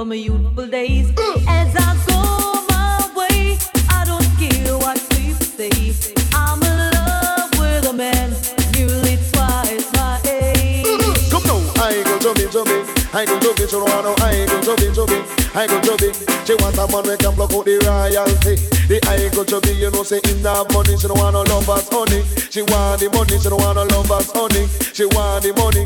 from 0.00 0.08
my 0.08 0.14
youthful 0.14 0.66
days. 0.66 1.10
As 1.46 1.76
I 1.76 1.92
go 2.08 2.64
my 2.72 3.12
way, 3.14 3.58
I 3.90 4.02
don't 4.08 4.24
care 4.40 4.72
what 4.78 4.96
people 5.12 5.44
say. 5.44 5.92
I'm 6.32 6.56
in 6.62 6.78
love 6.96 7.50
with 7.60 7.84
a 7.84 7.92
man 7.92 8.32
nearly 8.72 9.20
twice 9.28 9.92
my 9.92 10.16
age. 10.24 11.28
Come 11.28 11.44
now, 11.44 11.60
I 11.84 12.00
go 12.02 12.16
to 12.16 12.32
me, 12.32 12.48
to 12.48 12.64
me. 12.64 12.80
I 13.12 13.26
go 13.26 13.38
to 13.40 13.66
don't 13.66 13.84
want 13.92 14.04
no. 14.08 14.24
I 14.24 14.46
go 14.48 14.56
to 14.64 14.72
me, 14.80 14.88
to 14.96 15.04
me. 15.04 15.20
I 15.52 15.66
go 15.68 15.76
to 15.84 15.92
me. 16.00 16.08
She 16.48 16.54
want 16.56 16.80
a 16.80 16.88
man 16.88 17.04
we 17.04 17.16
can 17.20 17.34
block 17.36 17.52
out 17.52 17.66
the 17.68 17.76
royalty. 17.84 18.56
The 18.88 19.04
I 19.04 19.28
go 19.36 19.44
to 19.44 19.60
me, 19.68 19.80
you 19.84 19.90
know, 19.90 20.02
say 20.02 20.20
in 20.32 20.40
that 20.42 20.64
money, 20.72 20.96
she 20.96 21.08
don't 21.08 21.18
want 21.18 21.34
no 21.36 21.42
lovers, 21.42 21.92
honey. 21.92 22.24
She 22.48 22.62
want 22.62 23.00
the 23.04 23.10
money, 23.12 23.36
she 23.36 23.50
don't 23.50 23.60
want 23.60 23.76
no 23.76 23.84
lovers, 23.84 24.32
honey. 24.32 24.64
She 24.96 25.04
want 25.04 25.44
the 25.44 25.52
money. 25.52 25.84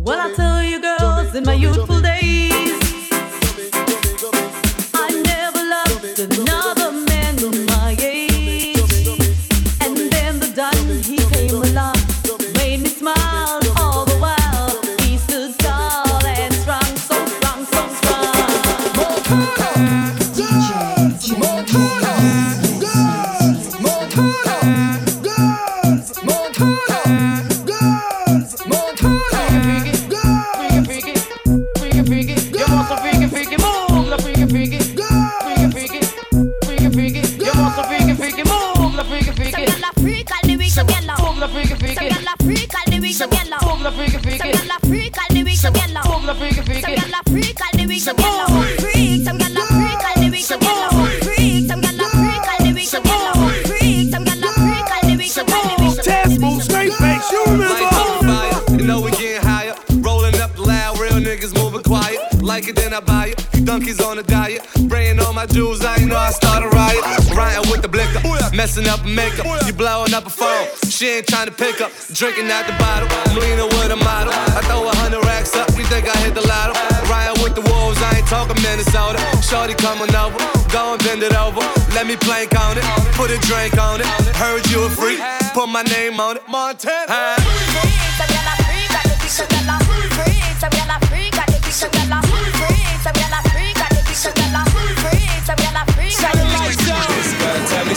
Well, 0.00 0.18
I 0.18 0.32
tell 0.32 0.62
you, 0.62 0.80
girls, 0.80 1.34
in 1.34 1.44
my 1.44 1.52
youthful 1.52 2.00
days, 2.00 2.83
Test 56.04 56.40
move, 56.40 56.62
straight 56.62 56.92
face, 56.92 57.30
you 57.30 57.44
remember? 57.46 58.72
You 58.72 58.86
know 58.86 59.00
we 59.00 59.10
getting 59.12 59.40
higher, 59.40 59.74
rolling 60.00 60.34
up 60.40 60.58
loud, 60.58 60.98
real 60.98 61.12
niggas 61.12 61.54
moving 61.54 61.82
quiet. 61.82 62.18
Like 62.42 62.68
it, 62.68 62.76
then 62.76 62.92
I 62.92 63.00
buy 63.00 63.28
it. 63.28 63.46
You 63.54 63.64
donkeys 63.64 64.02
on 64.02 64.18
a 64.18 64.22
diet, 64.22 64.66
spraying 64.76 65.20
all 65.20 65.32
my 65.32 65.46
jewels. 65.46 65.84
I 65.84 65.96
ain't 65.96 66.08
know 66.08 66.16
I 66.16 66.30
started 66.30 66.74
riot. 66.74 67.23
With 67.74 67.82
the 67.82 67.90
blicker, 67.90 68.22
messing 68.54 68.86
up 68.86 69.02
makeup. 69.02 69.50
You 69.66 69.72
blowing 69.72 70.14
up 70.14 70.26
a 70.26 70.30
phone, 70.30 70.70
she 70.86 71.18
ain't 71.18 71.26
trying 71.26 71.50
to 71.50 71.52
pick 71.52 71.80
up. 71.80 71.90
Drinking 72.14 72.46
out 72.46 72.70
the 72.70 72.76
bottle, 72.78 73.10
I'm 73.10 73.34
leaning 73.34 73.66
with 73.66 73.90
a 73.90 73.98
model. 73.98 74.30
I 74.30 74.62
throw 74.70 74.86
a 74.86 74.94
hundred 75.02 75.26
racks 75.26 75.58
up, 75.58 75.66
you 75.74 75.82
think 75.90 76.06
I 76.06 76.14
hit 76.22 76.38
the 76.38 76.46
lotto? 76.46 76.78
Riding 77.10 77.42
with 77.42 77.58
the 77.58 77.66
wolves, 77.66 77.98
I 77.98 78.22
ain't 78.22 78.30
talking 78.30 78.54
Minnesota. 78.62 79.18
Shorty 79.42 79.74
coming 79.74 80.14
over, 80.14 80.38
go 80.70 80.94
and 80.94 81.02
bend 81.02 81.26
it 81.26 81.34
over. 81.34 81.66
Let 81.98 82.06
me 82.06 82.14
plank 82.14 82.54
on 82.54 82.78
it, 82.78 82.86
put 83.18 83.34
a 83.34 83.42
drink 83.42 83.74
on 83.74 83.98
it. 83.98 84.06
Heard 84.38 84.62
you 84.70 84.86
a 84.86 84.88
freak, 84.88 85.18
put 85.50 85.66
my 85.66 85.82
name 85.82 86.22
on 86.22 86.38
it. 86.38 86.46
Montana. 86.46 87.42
This 87.42 87.74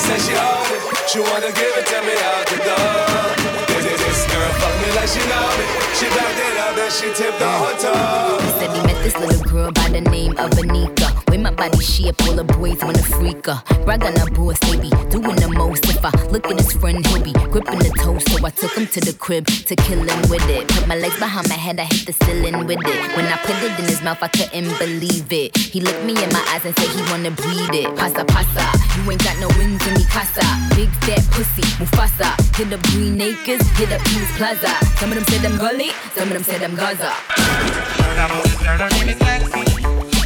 say 0.08 0.20
she 0.24 0.34
own 0.39 0.70
it. 0.72 0.82
She 1.12 1.20
wanna 1.20 1.51
give 1.51 1.74
it 1.76 1.86
to 1.91 1.99
me 2.08 2.16
out 2.32 2.45
the 2.47 2.58
door. 2.64 3.28
This, 3.68 3.84
this, 3.84 3.99
this 4.08 4.22
girl 4.32 4.51
fuck 4.60 4.76
me 4.82 4.89
like 4.95 5.10
she 5.12 5.24
know 5.32 5.47
me. 5.60 5.66
She 5.99 6.08
backed 6.16 6.39
it 6.47 6.58
up 6.66 6.78
and 6.80 6.93
she 6.97 7.08
tipped 7.20 7.39
the 7.39 7.51
toe. 7.84 8.38
He 8.45 8.51
said 8.60 8.72
he 8.76 8.82
met 8.88 8.99
this 9.03 9.18
little 9.20 9.43
girl 9.51 9.72
by 9.72 9.89
the 9.89 10.01
name 10.01 10.32
of 10.38 10.49
Anika. 10.51 11.26
Body 11.58 11.84
shape, 11.84 12.22
all 12.22 12.34
the 12.34 12.43
boys 12.43 12.84
wanna 12.84 13.01
freak 13.01 13.47
her. 13.47 13.64
On 13.88 13.99
her 13.99 14.53
they 14.62 14.78
be 14.78 14.89
doing 15.10 15.36
the 15.41 15.49
most. 15.58 15.84
If 15.89 16.05
I 16.05 16.12
look 16.30 16.45
at 16.45 16.58
his 16.60 16.72
friend, 16.74 17.03
he'll 17.08 17.24
be 17.24 17.34
gripping 17.34 17.80
the 17.80 17.89
toast. 17.97 18.30
So 18.30 18.45
I 18.45 18.51
took 18.51 18.78
him 18.78 18.86
to 18.86 18.99
the 19.01 19.14
crib 19.14 19.47
to 19.47 19.76
kill 19.76 20.03
him 20.03 20.22
with 20.30 20.47
it. 20.49 20.68
Put 20.68 20.88
my 20.88 20.95
legs 20.95 21.18
behind 21.18 21.49
my 21.49 21.55
head, 21.55 21.80
I 21.80 21.86
hit 21.86 22.05
the 22.05 22.14
ceiling 22.26 22.68
with 22.68 22.78
it. 22.78 23.16
When 23.18 23.26
I 23.26 23.38
put 23.41 23.58
it 23.64 23.74
in 23.80 23.86
his 23.86 24.03
mouth, 24.03 24.22
I 24.22 24.28
couldn't 24.28 24.78
believe 24.78 25.34
it. 25.34 25.58
He 25.58 25.82
looked 25.82 26.03
me 26.05 26.14
in 26.14 26.30
my 26.30 26.45
eyes 26.53 26.64
and 26.64 26.78
said 26.78 26.89
he 26.93 27.01
wanna 27.10 27.32
breathe 27.32 27.74
it. 27.74 27.89
Pasa 27.97 28.24
pasa, 28.26 28.66
you 28.93 29.10
ain't 29.10 29.24
got 29.24 29.39
no 29.39 29.47
wings 29.58 29.82
in 29.88 29.95
me 29.95 30.05
casa. 30.05 30.45
Big 30.78 30.93
fat 31.10 31.26
pussy, 31.34 31.66
Mufasa. 31.82 32.38
Hit 32.55 32.72
up 32.72 32.82
Green 32.93 33.20
Acres, 33.20 33.66
hit 33.80 33.91
up 33.91 34.01
Peace 34.05 34.32
Plaza. 34.38 34.70
Some 35.01 35.10
of 35.10 35.16
them 35.18 35.26
said 35.26 35.41
I'm 35.43 35.58
gully, 35.58 35.89
some 36.14 36.30
of 36.30 36.34
them 36.38 36.43
said 36.43 36.62
I'm 36.62 36.76
Gaza. 36.78 37.10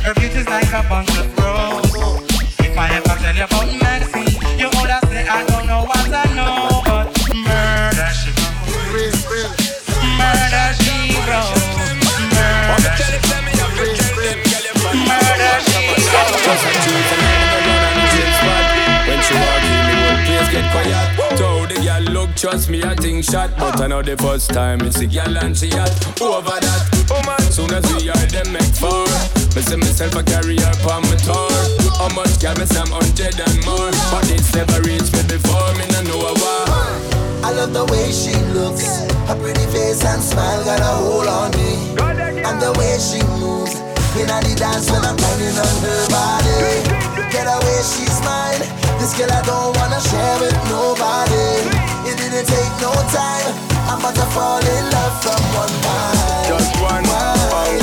Her 0.03 0.13
beauty's 0.15 0.47
like 0.47 0.71
a 0.73 0.81
bunch 0.89 1.09
of 1.17 1.37
roses. 1.37 1.93
If 2.59 2.75
I 2.77 2.89
ever 2.97 3.15
tell 3.21 3.35
you 3.35 3.43
about 3.43 3.67
Maxine, 3.81 4.33
you 4.57 4.65
older 4.65 4.99
say 5.07 5.27
I 5.27 5.45
don't 5.45 5.67
know 5.67 5.83
what 5.85 6.09
I 6.09 6.25
know, 6.33 6.81
but 6.89 7.05
murder 7.37 8.09
she 8.17 8.31
wrote. 8.33 8.57
Murder 10.17 10.73
she 10.81 11.13
wrote. 11.29 11.53
Murder 12.33 12.97
she 12.97 13.13
Murder 15.05 15.57
she 15.61 15.85
spot. 18.41 18.65
When 19.05 19.21
she 19.21 19.33
walk 19.37 19.65
in, 19.69 19.85
the 19.85 20.17
place 20.25 20.49
get 20.49 20.65
quiet. 20.71 21.13
Told 21.37 21.69
the 21.69 21.75
girl 21.77 22.01
look, 22.11 22.33
trust 22.35 22.69
me, 22.69 22.83
I 22.83 22.95
think 22.95 23.23
shot. 23.23 23.51
But 23.57 23.79
I 23.79 23.87
know 23.87 24.01
the 24.01 24.17
first 24.17 24.49
time 24.49 24.81
it's 24.81 24.99
a 24.99 25.05
girl 25.05 25.37
and 25.37 25.55
she 25.55 25.69
hot. 25.69 25.91
Over 26.19 26.59
that, 26.59 26.89
oh 27.11 27.21
man, 27.25 27.39
soon 27.51 27.71
as 27.71 27.85
we 27.93 28.09
are 28.09 28.25
them 28.27 28.51
make 28.51 28.73
four. 28.75 29.05
Me 29.55 29.61
see 29.61 29.75
myself 29.75 30.15
a 30.15 30.23
carry 30.23 30.55
her 30.55 30.75
on 30.87 31.03
my 31.03 31.15
tour. 31.19 31.51
How 31.99 32.07
much 32.15 32.39
me 32.39 32.65
some 32.65 32.87
hundred 32.87 33.35
and 33.35 33.57
more. 33.67 33.91
But 34.07 34.23
this 34.31 34.47
never 34.55 34.79
reached 34.87 35.11
me 35.11 35.23
before, 35.27 35.71
me 35.75 35.85
no 35.91 36.01
know 36.07 36.31
war. 36.39 36.71
I 37.43 37.51
love 37.51 37.73
the 37.73 37.83
way 37.91 38.11
she 38.15 38.31
looks. 38.55 39.03
Her 39.27 39.35
pretty 39.35 39.65
face 39.75 40.05
and 40.05 40.23
smile 40.23 40.63
got 40.63 40.79
a 40.79 40.91
hold 41.03 41.27
on 41.27 41.51
me. 41.59 41.91
And 42.47 42.61
the 42.63 42.71
way 42.79 42.95
she 42.95 43.19
moves. 43.43 43.75
In 44.15 44.27
the 44.27 44.55
dance 44.55 44.91
when 44.91 45.03
I'm 45.03 45.15
grinding 45.15 45.55
on 45.55 45.75
her 45.83 46.03
body. 46.11 46.83
Get 47.31 47.47
away, 47.47 47.79
she's 47.83 48.19
mine. 48.27 48.59
This 48.99 49.15
girl 49.17 49.31
I 49.31 49.41
don't 49.43 49.75
wanna 49.75 49.99
share 49.99 50.37
with 50.39 50.55
nobody. 50.67 51.67
It 52.07 52.19
didn't 52.19 52.47
take 52.47 52.75
no 52.83 52.91
time. 53.11 53.51
I'm 53.87 53.99
about 53.99 54.15
to 54.15 54.27
fall 54.35 54.59
in 54.59 54.83
love 54.91 55.15
from 55.23 55.41
one 55.55 55.75
night. 55.83 56.47
Just 56.47 56.75
one, 56.83 57.07
only 57.07 57.80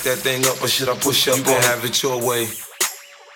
back 0.00 0.16
that 0.16 0.24
thing 0.24 0.40
up 0.46 0.62
or 0.62 0.68
should 0.68 0.88
I 0.88 0.96
push 0.96 1.28
up? 1.28 1.36
You 1.36 1.44
can 1.44 1.60
have 1.62 1.84
it 1.84 2.02
your 2.02 2.16
way. 2.24 2.48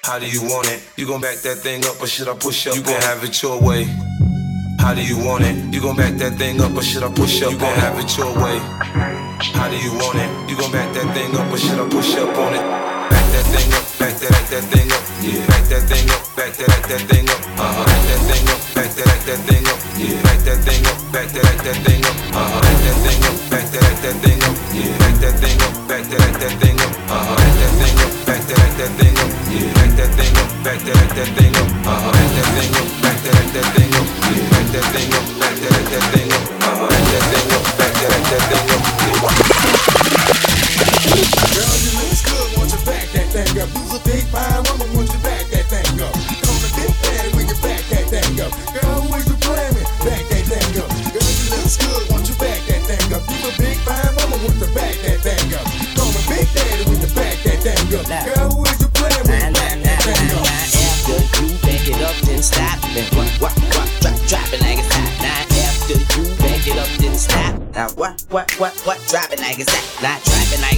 How 0.02 0.18
do 0.18 0.24
you 0.24 0.40
want 0.48 0.66
it? 0.68 0.80
You 0.96 1.06
gon' 1.06 1.20
back 1.20 1.36
that 1.44 1.60
thing 1.60 1.84
up 1.84 2.00
or 2.00 2.06
should 2.06 2.28
I 2.28 2.32
push 2.36 2.66
up? 2.66 2.74
You 2.74 2.80
can 2.80 3.00
have 3.02 3.22
it 3.22 3.36
your 3.42 3.60
way. 3.60 3.84
How 4.80 4.94
do 4.94 5.04
you 5.04 5.18
want 5.20 5.44
it? 5.44 5.74
You 5.74 5.80
gon' 5.82 5.96
back 5.96 6.16
that 6.24 6.40
thing 6.40 6.60
up 6.62 6.72
or 6.72 6.80
should 6.80 7.04
I 7.04 7.12
push 7.12 7.42
up? 7.42 7.52
You 7.52 7.58
gon' 7.58 7.76
have 7.76 8.00
it 8.00 8.16
your 8.16 8.32
way. 8.32 8.56
How 9.52 9.68
do 9.68 9.76
you 9.76 9.92
want 10.00 10.16
it? 10.16 10.30
You 10.48 10.56
gon' 10.56 10.72
back 10.72 10.88
that 10.94 11.12
thing 11.12 11.36
up 11.36 11.52
or 11.52 11.58
should 11.60 11.76
I 11.76 11.84
push 11.84 12.16
up 12.16 12.32
on 12.32 12.56
it? 12.56 12.64
Back 13.12 13.26
that 13.28 13.44
thing 13.52 13.68
up, 13.76 13.84
back 14.00 14.14
that, 14.24 14.32
back 14.32 14.46
that 14.48 14.64
thing 14.72 14.88
up. 14.88 15.04
Yeah. 15.20 15.44
Back 15.44 15.64
that 15.68 15.84
thing 15.84 16.08
up, 16.08 16.22
back 16.32 16.52
that, 16.56 16.68
back 16.68 16.84
that 16.88 17.02
thing 17.12 17.28
up. 17.28 17.40
Uh-huh. 17.60 17.84
Back 17.84 18.02
that 18.08 18.20
thing 18.24 18.44
up, 18.48 18.60
back 18.72 18.90
that, 18.96 19.04
back 19.04 19.20
that 19.28 19.40
thing 19.44 19.64
up. 19.68 19.78
Yeah. 20.00 20.16
Back 20.24 20.40
that 20.48 20.58
thing 20.64 20.80
up, 20.88 20.96
back 21.12 21.28
that, 21.28 21.44
back 21.44 21.60
that 21.60 21.76
thing 21.84 22.00
up. 22.08 22.16
Uh-huh. 22.32 22.60
Back 22.64 22.78
that 22.88 22.96
thing 23.04 23.20
up, 23.28 23.36
back 23.52 23.66
that, 23.68 23.82
back 23.84 23.98
that 24.00 24.16
thing 24.24 24.40
up. 24.48 24.56
Yeah. 24.72 24.96
Back 25.04 25.14
that 25.20 25.34
thing 25.44 25.58
up, 25.60 25.84
that, 26.45 26.61
thing 26.61 26.76
up. 26.76 26.92
Uh-huh. 27.09 27.36
Back 27.40 27.57
that 27.57 27.72
thing 27.80 27.97
up, 28.05 28.12
back 28.26 28.42
that, 28.45 28.57
back 28.61 28.76
that 28.76 28.92
thing 29.01 29.16
up. 29.16 29.30
Yeah. 29.49 29.72
Back 29.72 29.97
that 29.97 30.11
thing 30.12 30.36
up, 30.36 30.49
back 30.61 30.76
that, 30.84 30.92
back 30.92 31.16
that 31.16 31.28
thing 31.32 31.57
up. 31.57 31.68
Uh-huh. 31.88 32.12
Back 32.12 32.28
that 32.36 32.49
thing 32.53 32.68
up, 32.74 32.84
back 33.01 33.16
that, 33.24 33.32
back 33.32 33.49
that 33.55 33.66
thing 33.72 33.88
up. 33.97 34.05
Yeah. 34.28 34.53
Back 34.53 34.68
that 34.74 34.84
thing 34.92 35.09
up, 35.14 35.24
back 35.40 35.57
that, 35.57 35.72
back 35.72 35.88
that 35.88 36.05
thing 36.12 36.28
up. 36.28 36.45
Uh-huh. 36.68 36.84
Back 36.84 37.01
that 37.01 37.24
thing 37.32 37.49
up, 37.49 37.64
back 37.80 37.97
that, 37.97 38.12
back 38.12 38.28
that 38.28 38.61
thing 38.61 38.76
up. 38.76 38.84
Girl, 41.45 41.53
what, 68.05 68.20
what, 68.28 68.50
what, 68.61 68.72
what, 68.84 68.98
it 69.32 69.40
like 69.40 69.59
it's 69.59 69.72
hot. 69.72 70.02
Now 70.02 70.20
drop 70.20 70.52
it 70.52 70.61
like 70.61 70.73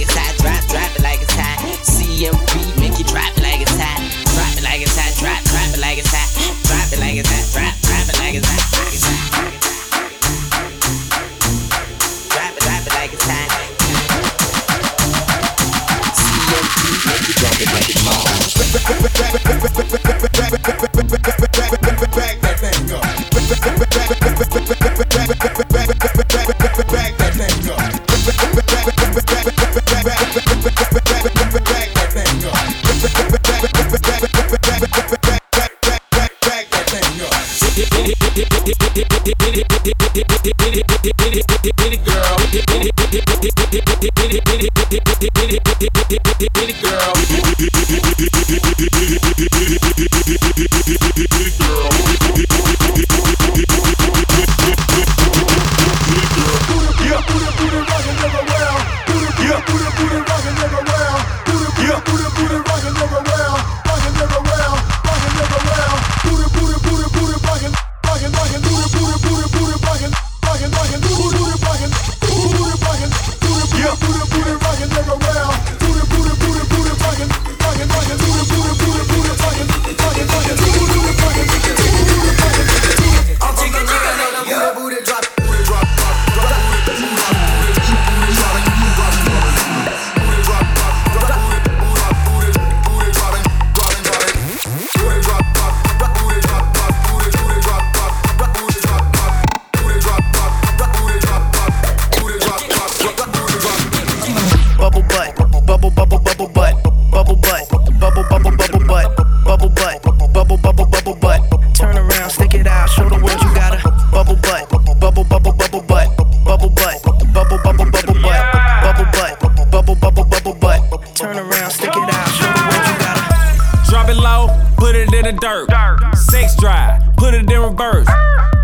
dirt. 125.39 125.69
Sex 126.15 126.55
drive, 126.55 127.01
put 127.17 127.33
it 127.33 127.49
in 127.49 127.61
reverse. 127.61 128.07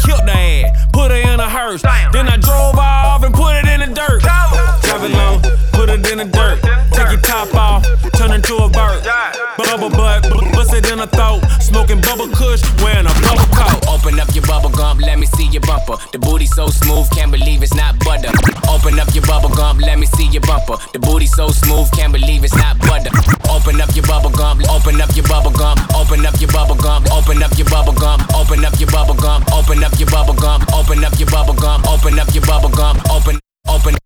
Killed 0.03 0.25
the 0.25 0.31
ass, 0.31 0.85
put 0.91 1.11
her 1.11 1.17
in 1.17 1.39
a 1.39 1.49
hearse. 1.49 1.81
Then 1.81 2.27
I 2.27 2.37
drove 2.37 2.75
off 2.75 3.23
and 3.23 3.33
put 3.33 3.55
it 3.55 3.67
in 3.67 3.79
the 3.79 3.95
dirt. 3.95 4.21
Drive 4.21 5.03
it 5.03 5.63
put 5.71 5.89
it 5.89 6.11
in 6.11 6.17
the 6.19 6.25
dirt. 6.25 6.61
Take 6.91 7.11
your 7.11 7.21
top 7.21 7.53
off, 7.55 7.85
turn 8.13 8.31
into 8.31 8.55
a 8.57 8.69
bird. 8.69 9.32
Bubble 9.65 9.89
butt, 9.89 10.21
bust 10.53 10.73
it 10.73 10.91
in 10.91 10.99
a 10.99 11.07
throat. 11.07 11.41
Smoking 11.59 11.99
bubble 12.01 12.29
kush, 12.29 12.61
wearing 12.83 13.07
a 13.07 13.13
bubble 13.25 13.49
coat. 13.55 13.81
Open 13.89 14.19
up 14.19 14.29
your 14.35 14.45
bubble 14.45 14.69
gum, 14.69 14.99
let 14.99 15.17
me 15.17 15.25
see 15.25 15.47
your 15.47 15.61
bumper. 15.61 15.97
The 16.11 16.19
booty 16.19 16.45
so 16.45 16.67
smooth, 16.67 17.09
can't 17.09 17.31
believe 17.31 17.63
it's 17.63 17.73
not 17.73 17.97
butter. 18.05 18.29
Open 18.69 18.99
up 18.99 19.09
your 19.15 19.25
bubble 19.25 19.49
gum, 19.49 19.79
let 19.79 19.97
me 19.97 20.05
see 20.05 20.27
your 20.27 20.41
bumper. 20.41 20.77
The 20.93 20.99
booty 20.99 21.25
so 21.25 21.47
smooth, 21.49 21.89
can't 21.93 22.13
believe 22.13 22.43
it's 22.43 22.55
not 22.55 22.77
butter. 22.79 23.09
Open 23.49 23.81
up 23.81 23.95
your 23.95 24.05
bubble 24.05 24.29
gum, 24.29 24.61
open 24.69 25.01
up 25.01 25.15
your 25.15 25.25
bubble 25.25 25.51
gum, 25.51 25.77
open 25.95 26.25
up 26.25 26.39
your 26.39 26.51
bubble 26.51 26.75
gum, 26.75 27.03
open 27.11 27.41
up 27.41 27.57
your 27.57 27.65
bubble 27.67 27.93
gum, 27.93 28.21
open 28.29 28.63
up 28.63 28.77
your 28.77 28.89
bubble 28.91 29.15
gum, 29.15 29.41
open 29.53 29.83
up 29.83 29.97
your 29.97 30.09
bubble 30.09 30.35
gum, 30.35 30.61
open 30.73 31.03
up 31.03 31.17
your 31.17 31.29
bubble 31.29 31.55
gum, 31.55 31.81
open 31.89 32.19
up 32.19 32.29
your 32.35 32.45
bubble 32.45 32.69
gum, 32.69 33.01
open, 33.09 33.39
open. 33.67 34.02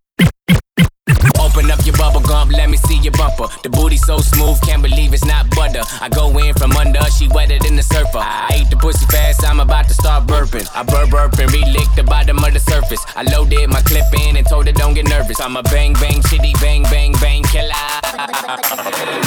Up 2.32 2.48
your 2.48 2.48
bubble 2.48 2.48
gum, 2.48 2.50
let 2.50 2.70
me 2.70 2.78
see 2.78 2.98
your 3.00 3.14
bumper. 3.14 3.48
The 3.64 3.70
booty 3.70 3.98
so 3.98 4.20
smooth, 4.20 4.60
can't 4.62 4.82
believe 4.82 5.14
it's 5.14 5.26
not 5.26 5.50
butter. 5.52 5.84
I 6.02 6.10
go 6.10 6.38
in 6.38 6.54
from 6.54 6.72
under, 6.74 7.04
she 7.12 7.28
wetter 7.28 7.58
than 7.60 7.76
the 7.76 7.84
surfer. 7.84 8.20
I 8.20 8.62
ate 8.62 8.70
the 8.70 8.78
pussy 8.78 9.06
fast, 9.08 9.46
I'm 9.46 9.60
about 9.60 9.88
to 9.88 9.94
start 9.94 10.28
burping. 10.28 10.68
I 10.76 10.84
burp 10.84 11.10
burp 11.10 11.40
and 11.40 11.52
relick 11.52 11.94
the 11.96 12.04
bottom 12.04 12.38
of 12.44 12.54
the 12.54 12.60
surface. 12.60 13.04
I 13.16 13.24
loaded 13.24 13.70
my 13.70 13.82
clip 13.82 14.06
in 14.28 14.38
and 14.38 14.48
told 14.48 14.68
her 14.68 14.74
don't 14.74 14.94
get 14.94 15.08
nervous. 15.08 15.40
I'm 15.40 15.56
a 15.58 15.64
bang 15.64 15.94
bang 15.94 16.22
chitty 16.24 16.54
bang 16.62 16.84
bang 16.84 17.14
bang 17.20 17.44
killer. 17.44 17.74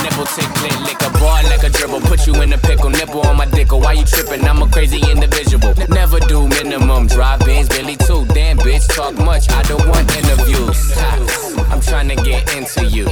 Nipple 0.03 0.27
tick 0.27 0.51
lick, 0.63 0.79
lick 0.87 1.01
a 1.03 1.11
bar 1.19 1.43
like 1.45 1.63
a 1.63 1.71
dribble. 1.71 2.01
Put 2.03 2.27
you 2.27 2.35
in 2.43 2.53
a 2.53 2.59
pickle, 2.59 2.91
nipple 2.91 3.23
on 3.23 3.37
my 3.37 3.47
dick. 3.47 3.73
Why 3.73 3.93
you 3.93 4.05
tripping? 4.05 4.45
I'm 4.45 4.63
a 4.63 4.69
crazy 4.69 5.01
individual. 5.11 5.75
Never 5.89 6.21
do 6.21 6.49
minimum. 6.49 7.07
Drive 7.07 7.47
ins, 7.49 7.69
Billy 7.69 7.97
too. 7.97 8.27
Damn 8.35 8.59
bitch, 8.59 8.87
talk 8.95 9.15
much. 9.15 9.51
I 9.51 9.63
don't 9.65 9.87
want 9.89 10.05
interviews. 10.17 10.93
I'm 11.71 11.81
trying 11.81 12.09
to 12.09 12.17
get 12.17 12.55
into 12.57 12.90
you. 12.91 13.05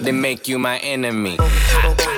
Then 0.00 0.20
make 0.20 0.48
you 0.48 0.58
my 0.58 0.78
enemy. 0.78 1.36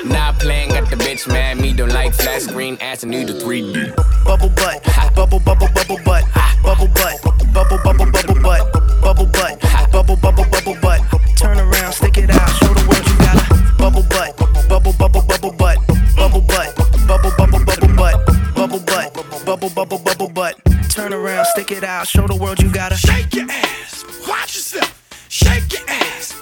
Not 0.04 0.38
playing, 0.38 0.70
got 0.70 0.90
the 0.90 0.96
bitch 0.96 1.26
mad. 1.28 1.58
Me 1.58 1.72
don't 1.72 1.92
like 1.92 2.14
flat 2.14 2.42
screen 2.42 2.76
ass 2.80 3.02
and 3.02 3.12
need 3.12 3.30
a 3.30 3.34
3D. 3.34 3.94
Bubble 4.24 4.48
butt, 4.50 4.82
bubble 5.14 5.40
bubble 5.40 5.68
bubble 5.74 5.98
butt, 6.04 6.24
bubble 6.62 6.88
butt, 6.88 7.22
bubble 7.52 7.78
bubble 7.84 8.10
bubble 8.10 8.40
butt, 8.42 8.72
bubble 9.00 9.26
butt, 9.26 9.60
bubble 9.92 10.16
bubble 10.16 10.44
bubble 10.50 10.76
butt. 10.82 11.00
Turn 11.36 11.58
around, 11.58 11.92
stick 11.92 12.18
it 12.18 12.30
out, 12.30 12.50
show 12.58 12.74
the 12.74 12.84
world 12.88 13.06
you 13.06 13.16
got 13.18 13.36
a 13.38 13.72
bubble 13.78 14.02
butt, 14.10 14.36
bubble 14.68 14.92
bubble 14.92 15.22
bubble 15.22 15.52
butt, 15.52 15.78
bubble 16.16 16.40
butt, 16.40 16.74
bubble 17.06 17.30
bubble 17.38 17.64
bubble 17.64 17.94
butt, 17.94 18.26
bubble 18.54 18.80
butt, 18.80 19.44
bubble 19.44 19.70
bubble 19.70 19.98
bubble 19.98 20.28
butt. 20.28 20.60
Turn 20.90 21.12
around, 21.12 21.44
stick 21.46 21.70
it 21.70 21.84
out, 21.84 22.08
show 22.08 22.26
the 22.26 22.34
world 22.34 22.60
you 22.60 22.72
got 22.72 22.92
a 22.92 22.96
Shake 22.96 23.34
your 23.34 23.46
ass, 23.50 24.04
watch 24.26 24.56
yourself. 24.56 24.92
Shake 25.28 25.72
your 25.72 25.82
ass, 25.88 26.32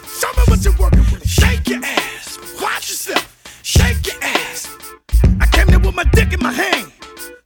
working 0.78 1.00
with. 1.10 1.26
Shake 1.28 1.68
your 1.68 1.84
ass, 1.84 2.38
watch 2.60 2.88
yourself. 2.88 3.60
Shake 3.62 4.06
your 4.06 4.22
ass. 4.22 4.68
I 5.40 5.46
came 5.46 5.66
there 5.66 5.80
with 5.80 5.94
my 5.94 6.04
dick 6.04 6.32
in 6.32 6.40
my 6.40 6.52
hand. 6.52 6.92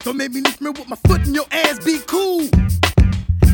Don't 0.01 0.17
make 0.17 0.33
me 0.33 0.43
lift 0.43 0.61
me 0.61 0.71
with 0.71 0.89
my 0.89 0.97
foot 1.07 1.27
in 1.27 1.35
your 1.35 1.47
ass, 1.51 1.83
be 1.85 1.99
cool. 2.07 2.49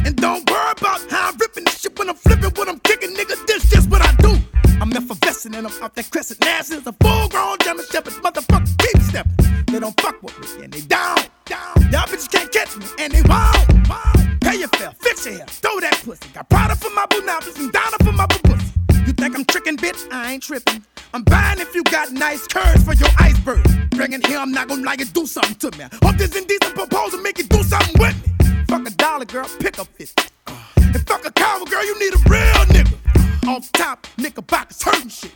And 0.04 0.16
don't 0.16 0.48
worry 0.50 0.72
about 0.72 1.00
how 1.10 1.28
I'm 1.30 1.36
ripping 1.38 1.64
this 1.64 1.80
shit 1.80 1.98
when 1.98 2.10
I'm 2.10 2.16
flipping, 2.16 2.50
what 2.50 2.68
I'm 2.68 2.80
kicking, 2.80 3.14
nigga. 3.14 3.46
This 3.46 3.70
just 3.70 3.90
what 3.90 4.02
I 4.02 4.12
do. 4.16 4.53
I'm 4.80 4.92
effervescent 4.92 5.54
and 5.54 5.66
I'm 5.66 5.82
off 5.82 5.94
that 5.94 6.10
crescent. 6.10 6.40
Nasty 6.40 6.76
as 6.76 6.86
a 6.86 6.92
full 6.92 7.28
grown 7.28 7.58
German 7.62 7.84
shepherd. 7.90 8.14
Motherfucker, 8.14 8.78
keep 8.78 9.02
stepping. 9.02 9.64
They 9.66 9.80
don't 9.80 9.98
fuck 10.00 10.22
with 10.22 10.38
me 10.40 10.64
and 10.64 10.72
they 10.72 10.80
down, 10.82 11.18
down. 11.46 11.74
Y'all 11.90 12.06
bitches 12.06 12.30
can't 12.30 12.50
catch 12.52 12.76
me 12.76 12.86
and 12.98 13.12
they 13.12 13.22
won't, 13.22 13.88
won't. 13.88 14.40
Pay 14.40 14.58
your 14.58 14.68
fare, 14.68 14.92
fix 15.00 15.26
your 15.26 15.34
hair, 15.36 15.46
throw 15.46 15.80
that 15.80 16.00
pussy. 16.04 16.28
Got 16.32 16.48
Prada 16.48 16.76
for 16.76 16.90
my 16.90 17.06
nappers 17.06 17.58
and 17.58 17.72
Donna 17.72 17.96
for 18.04 18.12
my 18.12 18.26
boo 18.26 18.38
pussy. 18.44 18.72
You 19.06 19.12
think 19.12 19.34
I'm 19.36 19.44
tricking, 19.44 19.76
bitch? 19.76 20.10
I 20.12 20.32
ain't 20.32 20.42
tripping. 20.42 20.84
I'm 21.12 21.22
buying 21.22 21.60
if 21.60 21.74
you 21.74 21.82
got 21.84 22.12
nice 22.12 22.46
curves 22.46 22.84
for 22.84 22.94
your 22.94 23.10
iceberg. 23.18 23.64
Bringing 23.90 24.22
here, 24.22 24.38
I'm 24.38 24.52
not 24.52 24.68
gonna 24.68 24.82
like 24.82 25.00
it, 25.00 25.12
do 25.12 25.26
something 25.26 25.56
to 25.56 25.78
me. 25.78 25.84
Hope 26.02 26.16
this 26.16 26.34
indecent 26.36 26.74
proposal 26.74 27.20
make 27.20 27.38
you 27.38 27.44
do 27.44 27.62
something 27.62 28.00
with 28.00 28.14
me. 28.26 28.64
Fuck 28.68 28.86
a 28.86 28.90
dollar, 28.90 29.24
girl, 29.24 29.48
pick 29.60 29.78
up 29.78 29.86
50. 29.88 30.33
And 30.76 31.06
fuck 31.06 31.24
a 31.26 31.32
coward, 31.32 31.70
girl, 31.70 31.84
you 31.84 31.98
need 31.98 32.14
a 32.14 32.22
real 32.28 32.64
nigga. 32.72 33.48
Off 33.48 33.70
top, 33.72 34.06
knickerbockers 34.18 34.82
hurting 34.82 35.08
shit. 35.08 35.32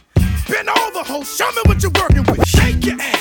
Bend 0.49 0.69
over, 0.69 1.03
ho, 1.05 1.23
show 1.23 1.51
me 1.53 1.63
what 1.67 1.83
you're 1.83 1.93
working 1.93 2.25
with. 2.25 2.47
Shake 2.49 2.85
your 2.85 3.01
ass, 3.01 3.18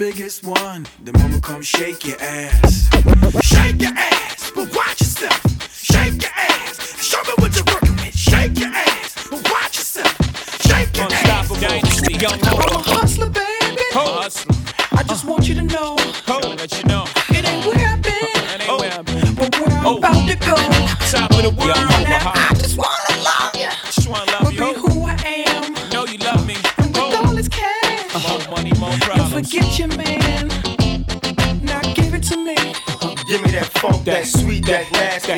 biggest 0.00 0.42
one, 0.44 0.86
then 1.04 1.12
mama 1.20 1.38
come 1.42 1.60
shake 1.60 2.06
your 2.06 2.16
ass. 2.22 2.88
Shake 3.42 3.82
your 3.82 3.92
ass, 3.94 4.50
but 4.54 4.74
watch 4.74 4.98
yourself. 5.02 5.70
Shake 5.70 6.22
your 6.22 6.30
ass. 6.36 7.04
Show 7.04 7.20
me 7.24 7.32
what 7.36 7.54
you're 7.54 7.64
working 7.66 7.96
with. 7.96 8.16
Shake 8.16 8.58
your 8.58 8.70
ass, 8.70 9.28
but 9.28 9.44
watch 9.52 9.76
yourself. 9.76 10.16
Shake 10.62 10.96
your 10.96 11.04
ass. 11.04 11.50
Unstoppable 11.50 11.60
dynasty, 11.60 12.14
young 12.14 12.32
I'm 12.32 12.76
a 12.76 12.78
hustler, 12.80 13.28
baby. 13.28 13.82
Hustler. 13.92 14.56
I 14.98 15.02
just 15.02 15.26
want 15.26 15.46
you 15.46 15.54
to 15.56 15.62
know 15.64 15.96
Gotta 16.26 16.48
let 16.48 16.72
you 16.78 16.84
know. 16.84 17.04
it 17.28 17.44
ain't 17.46 17.66
where 17.66 17.86
I've 17.86 18.00
been, 18.00 18.14
That 18.32 18.58
ain't 18.66 18.80
where 18.80 18.92
I've 18.92 19.04
been. 19.04 19.34
but 19.34 19.60
where 19.60 19.76
I'm 19.76 19.86
Oh. 19.86 19.98
about 19.98 20.28
to 20.28 20.36
go. 20.36 20.56
Top 21.12 21.30
of 21.32 21.42
the 21.42 21.50
world. 21.60 21.76
I 21.76 22.49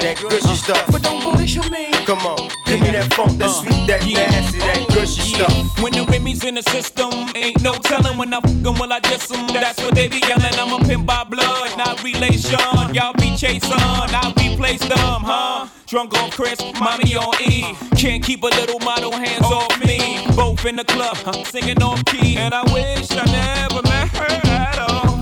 that 0.03 0.19
nasty, 0.23 0.29
that 0.29 0.41
gushy 0.41 0.57
stuff. 0.57 0.87
but 0.91 1.03
don't 1.03 1.23
bullshit 1.23 1.71
me. 1.71 1.93
Come 2.05 2.19
on, 2.27 2.51
give 2.67 2.81
me 2.81 2.91
that 2.91 3.13
funk, 3.15 3.39
that 3.39 3.49
uh, 3.49 3.53
sweet, 3.53 3.87
that 3.87 4.03
nasty, 4.03 4.59
that 4.59 4.79
oh, 4.91 4.95
gushy 4.95 5.23
stuff. 5.23 5.83
When 5.83 5.93
the 5.93 6.05
Remy's 6.05 6.45
in 6.45 6.57
the 6.57 6.63
system, 6.63 7.11
ain't 7.35 7.63
no 7.63 7.75
telling 7.75 8.19
when 8.19 8.33
I 8.35 8.41
fuck 8.41 8.67
'em, 8.67 8.79
will 8.79 8.93
I 8.93 9.01
diss 9.01 9.31
'em? 9.31 9.47
That's 9.49 9.81
what 9.83 9.95
they 9.95 10.09
be 10.09 10.19
yelling. 10.19 10.55
I'm 10.59 10.73
a 10.73 10.85
pimp 10.85 11.07
by 11.07 11.25
blood, 11.25 11.77
not 11.79 12.03
relation. 12.03 12.59
Y'all 12.93 13.15
be 13.15 13.37
chasing, 13.37 13.73
I 13.73 14.33
replace 14.63 14.81
them, 14.89 15.23
huh? 15.23 15.69
Drunk 15.87 16.15
on 16.23 16.31
Cris, 16.31 16.59
mommy 16.81 17.17
on 17.17 17.35
E. 17.43 17.75
Can't 17.97 18.23
keep 18.25 18.43
a 18.43 18.47
little 18.47 18.81
model 18.81 19.13
hands 19.13 19.45
off 19.45 19.79
me. 19.85 20.25
Both 20.37 20.65
in 20.65 20.77
the 20.77 20.85
club, 20.85 21.17
huh, 21.17 21.45
singing 21.45 21.83
off 21.83 22.05
key. 22.07 22.37
And 22.37 22.55
I 22.55 22.63
wish 22.73 23.11
I 23.11 23.25
never 23.27 23.72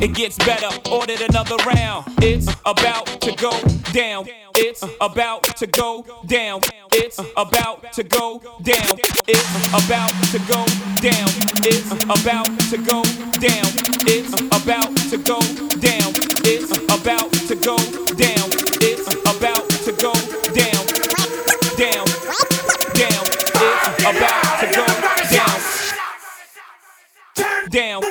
It 0.03 0.14
gets 0.14 0.38
better, 0.38 0.68
ordered 0.90 1.20
another 1.20 1.57
round. 1.66 2.07
It's 2.22 2.48
about 2.64 3.05
to 3.20 3.32
go 3.36 3.53
down. 3.92 4.24
It's 4.57 4.82
about 4.98 5.44
to 5.59 5.66
go 5.66 6.07
down. 6.24 6.62
It's 6.92 7.18
about 7.36 7.92
to 7.92 8.03
go 8.05 8.38
down. 8.62 8.98
It's 9.28 9.55
about 9.68 10.08
to 10.33 10.38
go 10.38 10.64
down. 11.04 11.29
It's 11.68 11.92
about 11.92 12.46
to 12.70 12.79
go 12.79 13.04
down. 13.45 13.68
It's 14.08 14.33
about 14.33 14.96
to 15.11 15.18
go 15.18 15.41
down. 15.76 16.12
It's 16.49 16.72
about 16.88 17.33
to 17.34 17.57
go 17.57 17.76
down. 18.16 18.49
It's 18.80 19.07
about 19.29 19.68
to 19.84 19.92
go 20.00 20.14
down. 20.57 20.87
Down. 21.76 22.07
Down. 22.96 23.25
It's 23.61 24.00
about 24.00 24.61
to 24.61 24.66
go 24.72 24.87
down. 25.29 25.61
Down. 27.70 28.09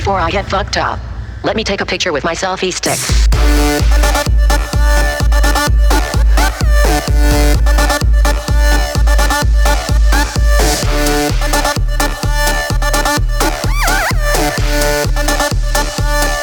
Before 0.00 0.18
I 0.18 0.30
get 0.30 0.48
fucked 0.48 0.78
up, 0.78 0.98
let 1.44 1.56
me 1.56 1.62
take 1.62 1.82
a 1.82 1.84
picture 1.84 2.10
with 2.10 2.24
my 2.24 2.32
selfie 2.32 2.72
stick. 2.72 2.98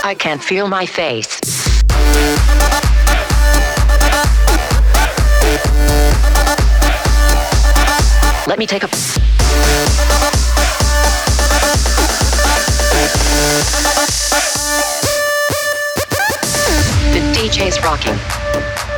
I 0.03 0.13
can't 0.19 0.43
feel 0.43 0.67
my 0.67 0.85
face. 0.85 1.39
Let 8.45 8.59
me 8.59 8.67
take 8.67 8.83
a. 8.83 10.16
DJ's 17.57 17.81
rocking. 17.83 18.13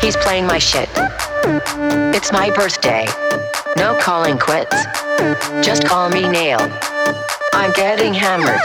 He's 0.02 0.18
playing 0.18 0.45
my 0.45 0.60
shit. 0.60 0.90
It's 2.14 2.34
my 2.34 2.49
birthday. 2.49 3.06
No 3.77 3.98
calling 3.98 4.38
quits. 4.38 4.76
Just 5.65 5.86
call 5.86 6.10
me 6.10 6.27
Nail. 6.27 6.60
I'm 7.53 7.72
getting 7.72 8.14
hammered. 8.14 8.60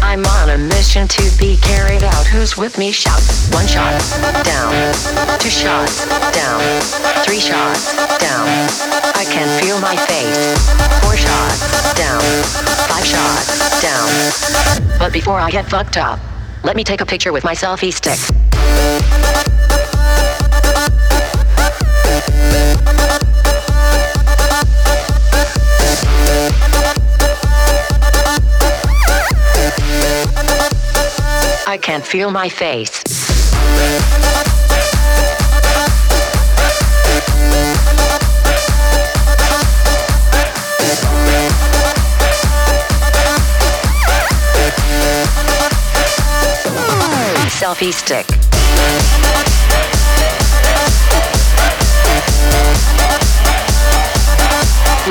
I'm 0.00 0.24
on 0.24 0.48
a 0.48 0.56
mission 0.56 1.06
to 1.06 1.38
be 1.38 1.58
carried 1.58 2.02
out. 2.02 2.26
Who's 2.28 2.56
with 2.56 2.78
me? 2.78 2.92
Shout. 2.92 3.20
One 3.52 3.66
shot, 3.66 3.92
down. 4.42 4.72
Two 5.38 5.50
shots, 5.50 6.08
down. 6.32 6.60
Three 7.26 7.40
shots, 7.40 7.94
down. 8.16 8.48
I 9.14 9.26
can 9.28 9.48
feel 9.60 9.78
my 9.80 9.96
face. 10.08 10.56
Four 11.04 11.16
shots, 11.16 11.92
down. 11.94 12.22
Five 12.88 13.04
shots, 13.04 13.82
down. 13.82 14.98
But 14.98 15.12
before 15.12 15.38
I 15.38 15.50
get 15.50 15.68
fucked 15.68 15.98
up, 15.98 16.18
let 16.64 16.74
me 16.74 16.84
take 16.84 17.02
a 17.02 17.06
picture 17.06 17.34
with 17.34 17.44
my 17.44 17.54
selfie 17.54 17.92
stick. 17.92 18.39
I 31.66 31.76
can't 31.76 32.04
feel 32.04 32.32
my 32.32 32.48
face. 32.48 33.00
Selfie 47.60 47.92
stick. 47.92 48.49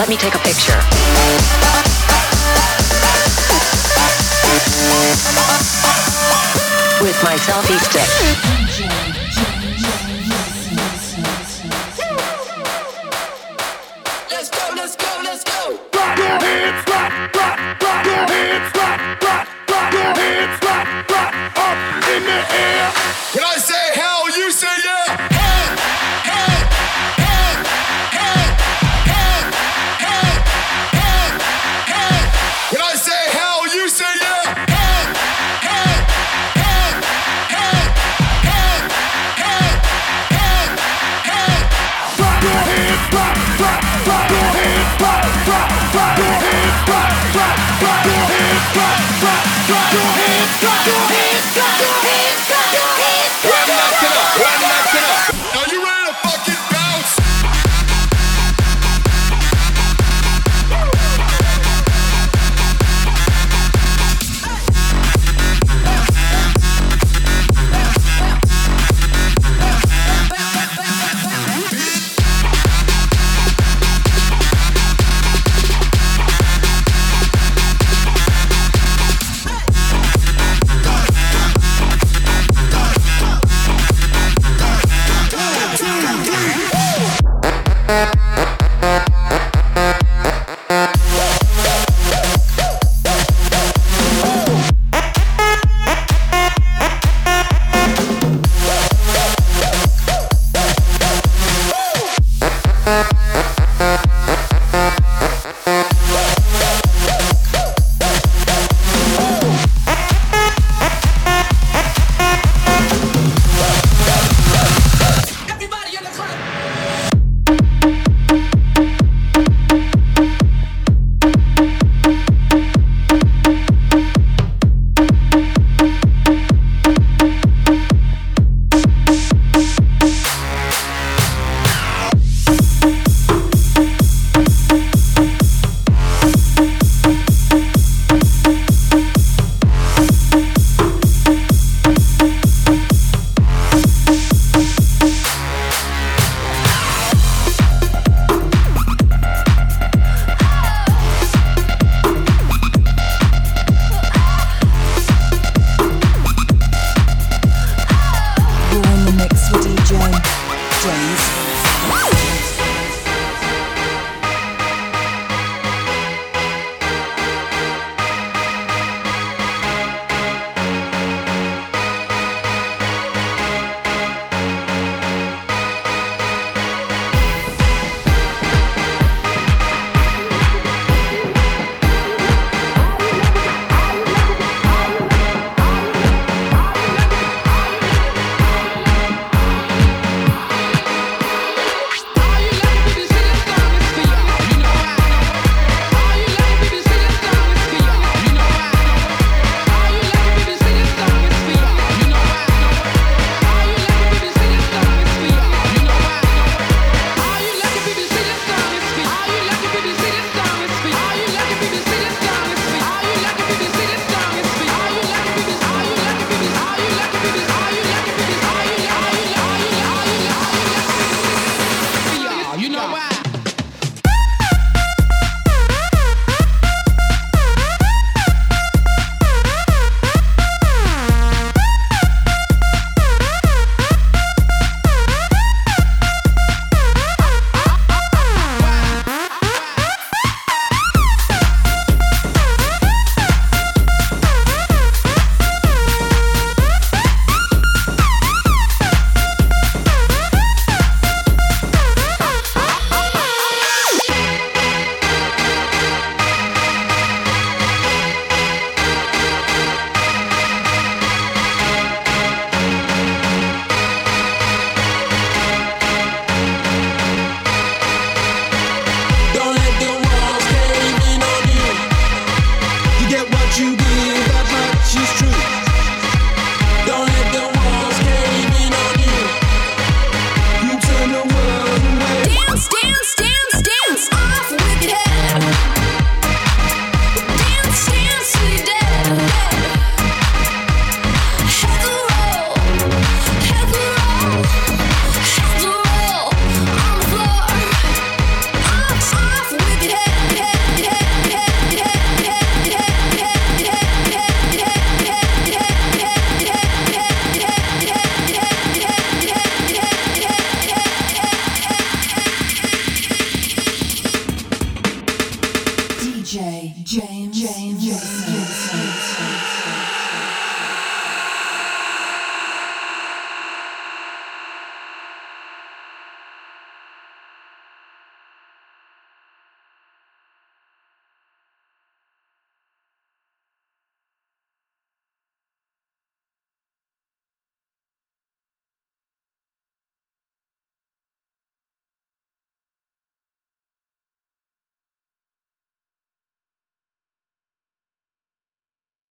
Let 0.09 0.15
me 0.15 0.29
take 0.29 0.33
a 0.33 0.39
picture. 0.39 0.73
With 6.99 7.23
my 7.23 7.35
selfie 7.37 7.77
stick. 7.77 8.88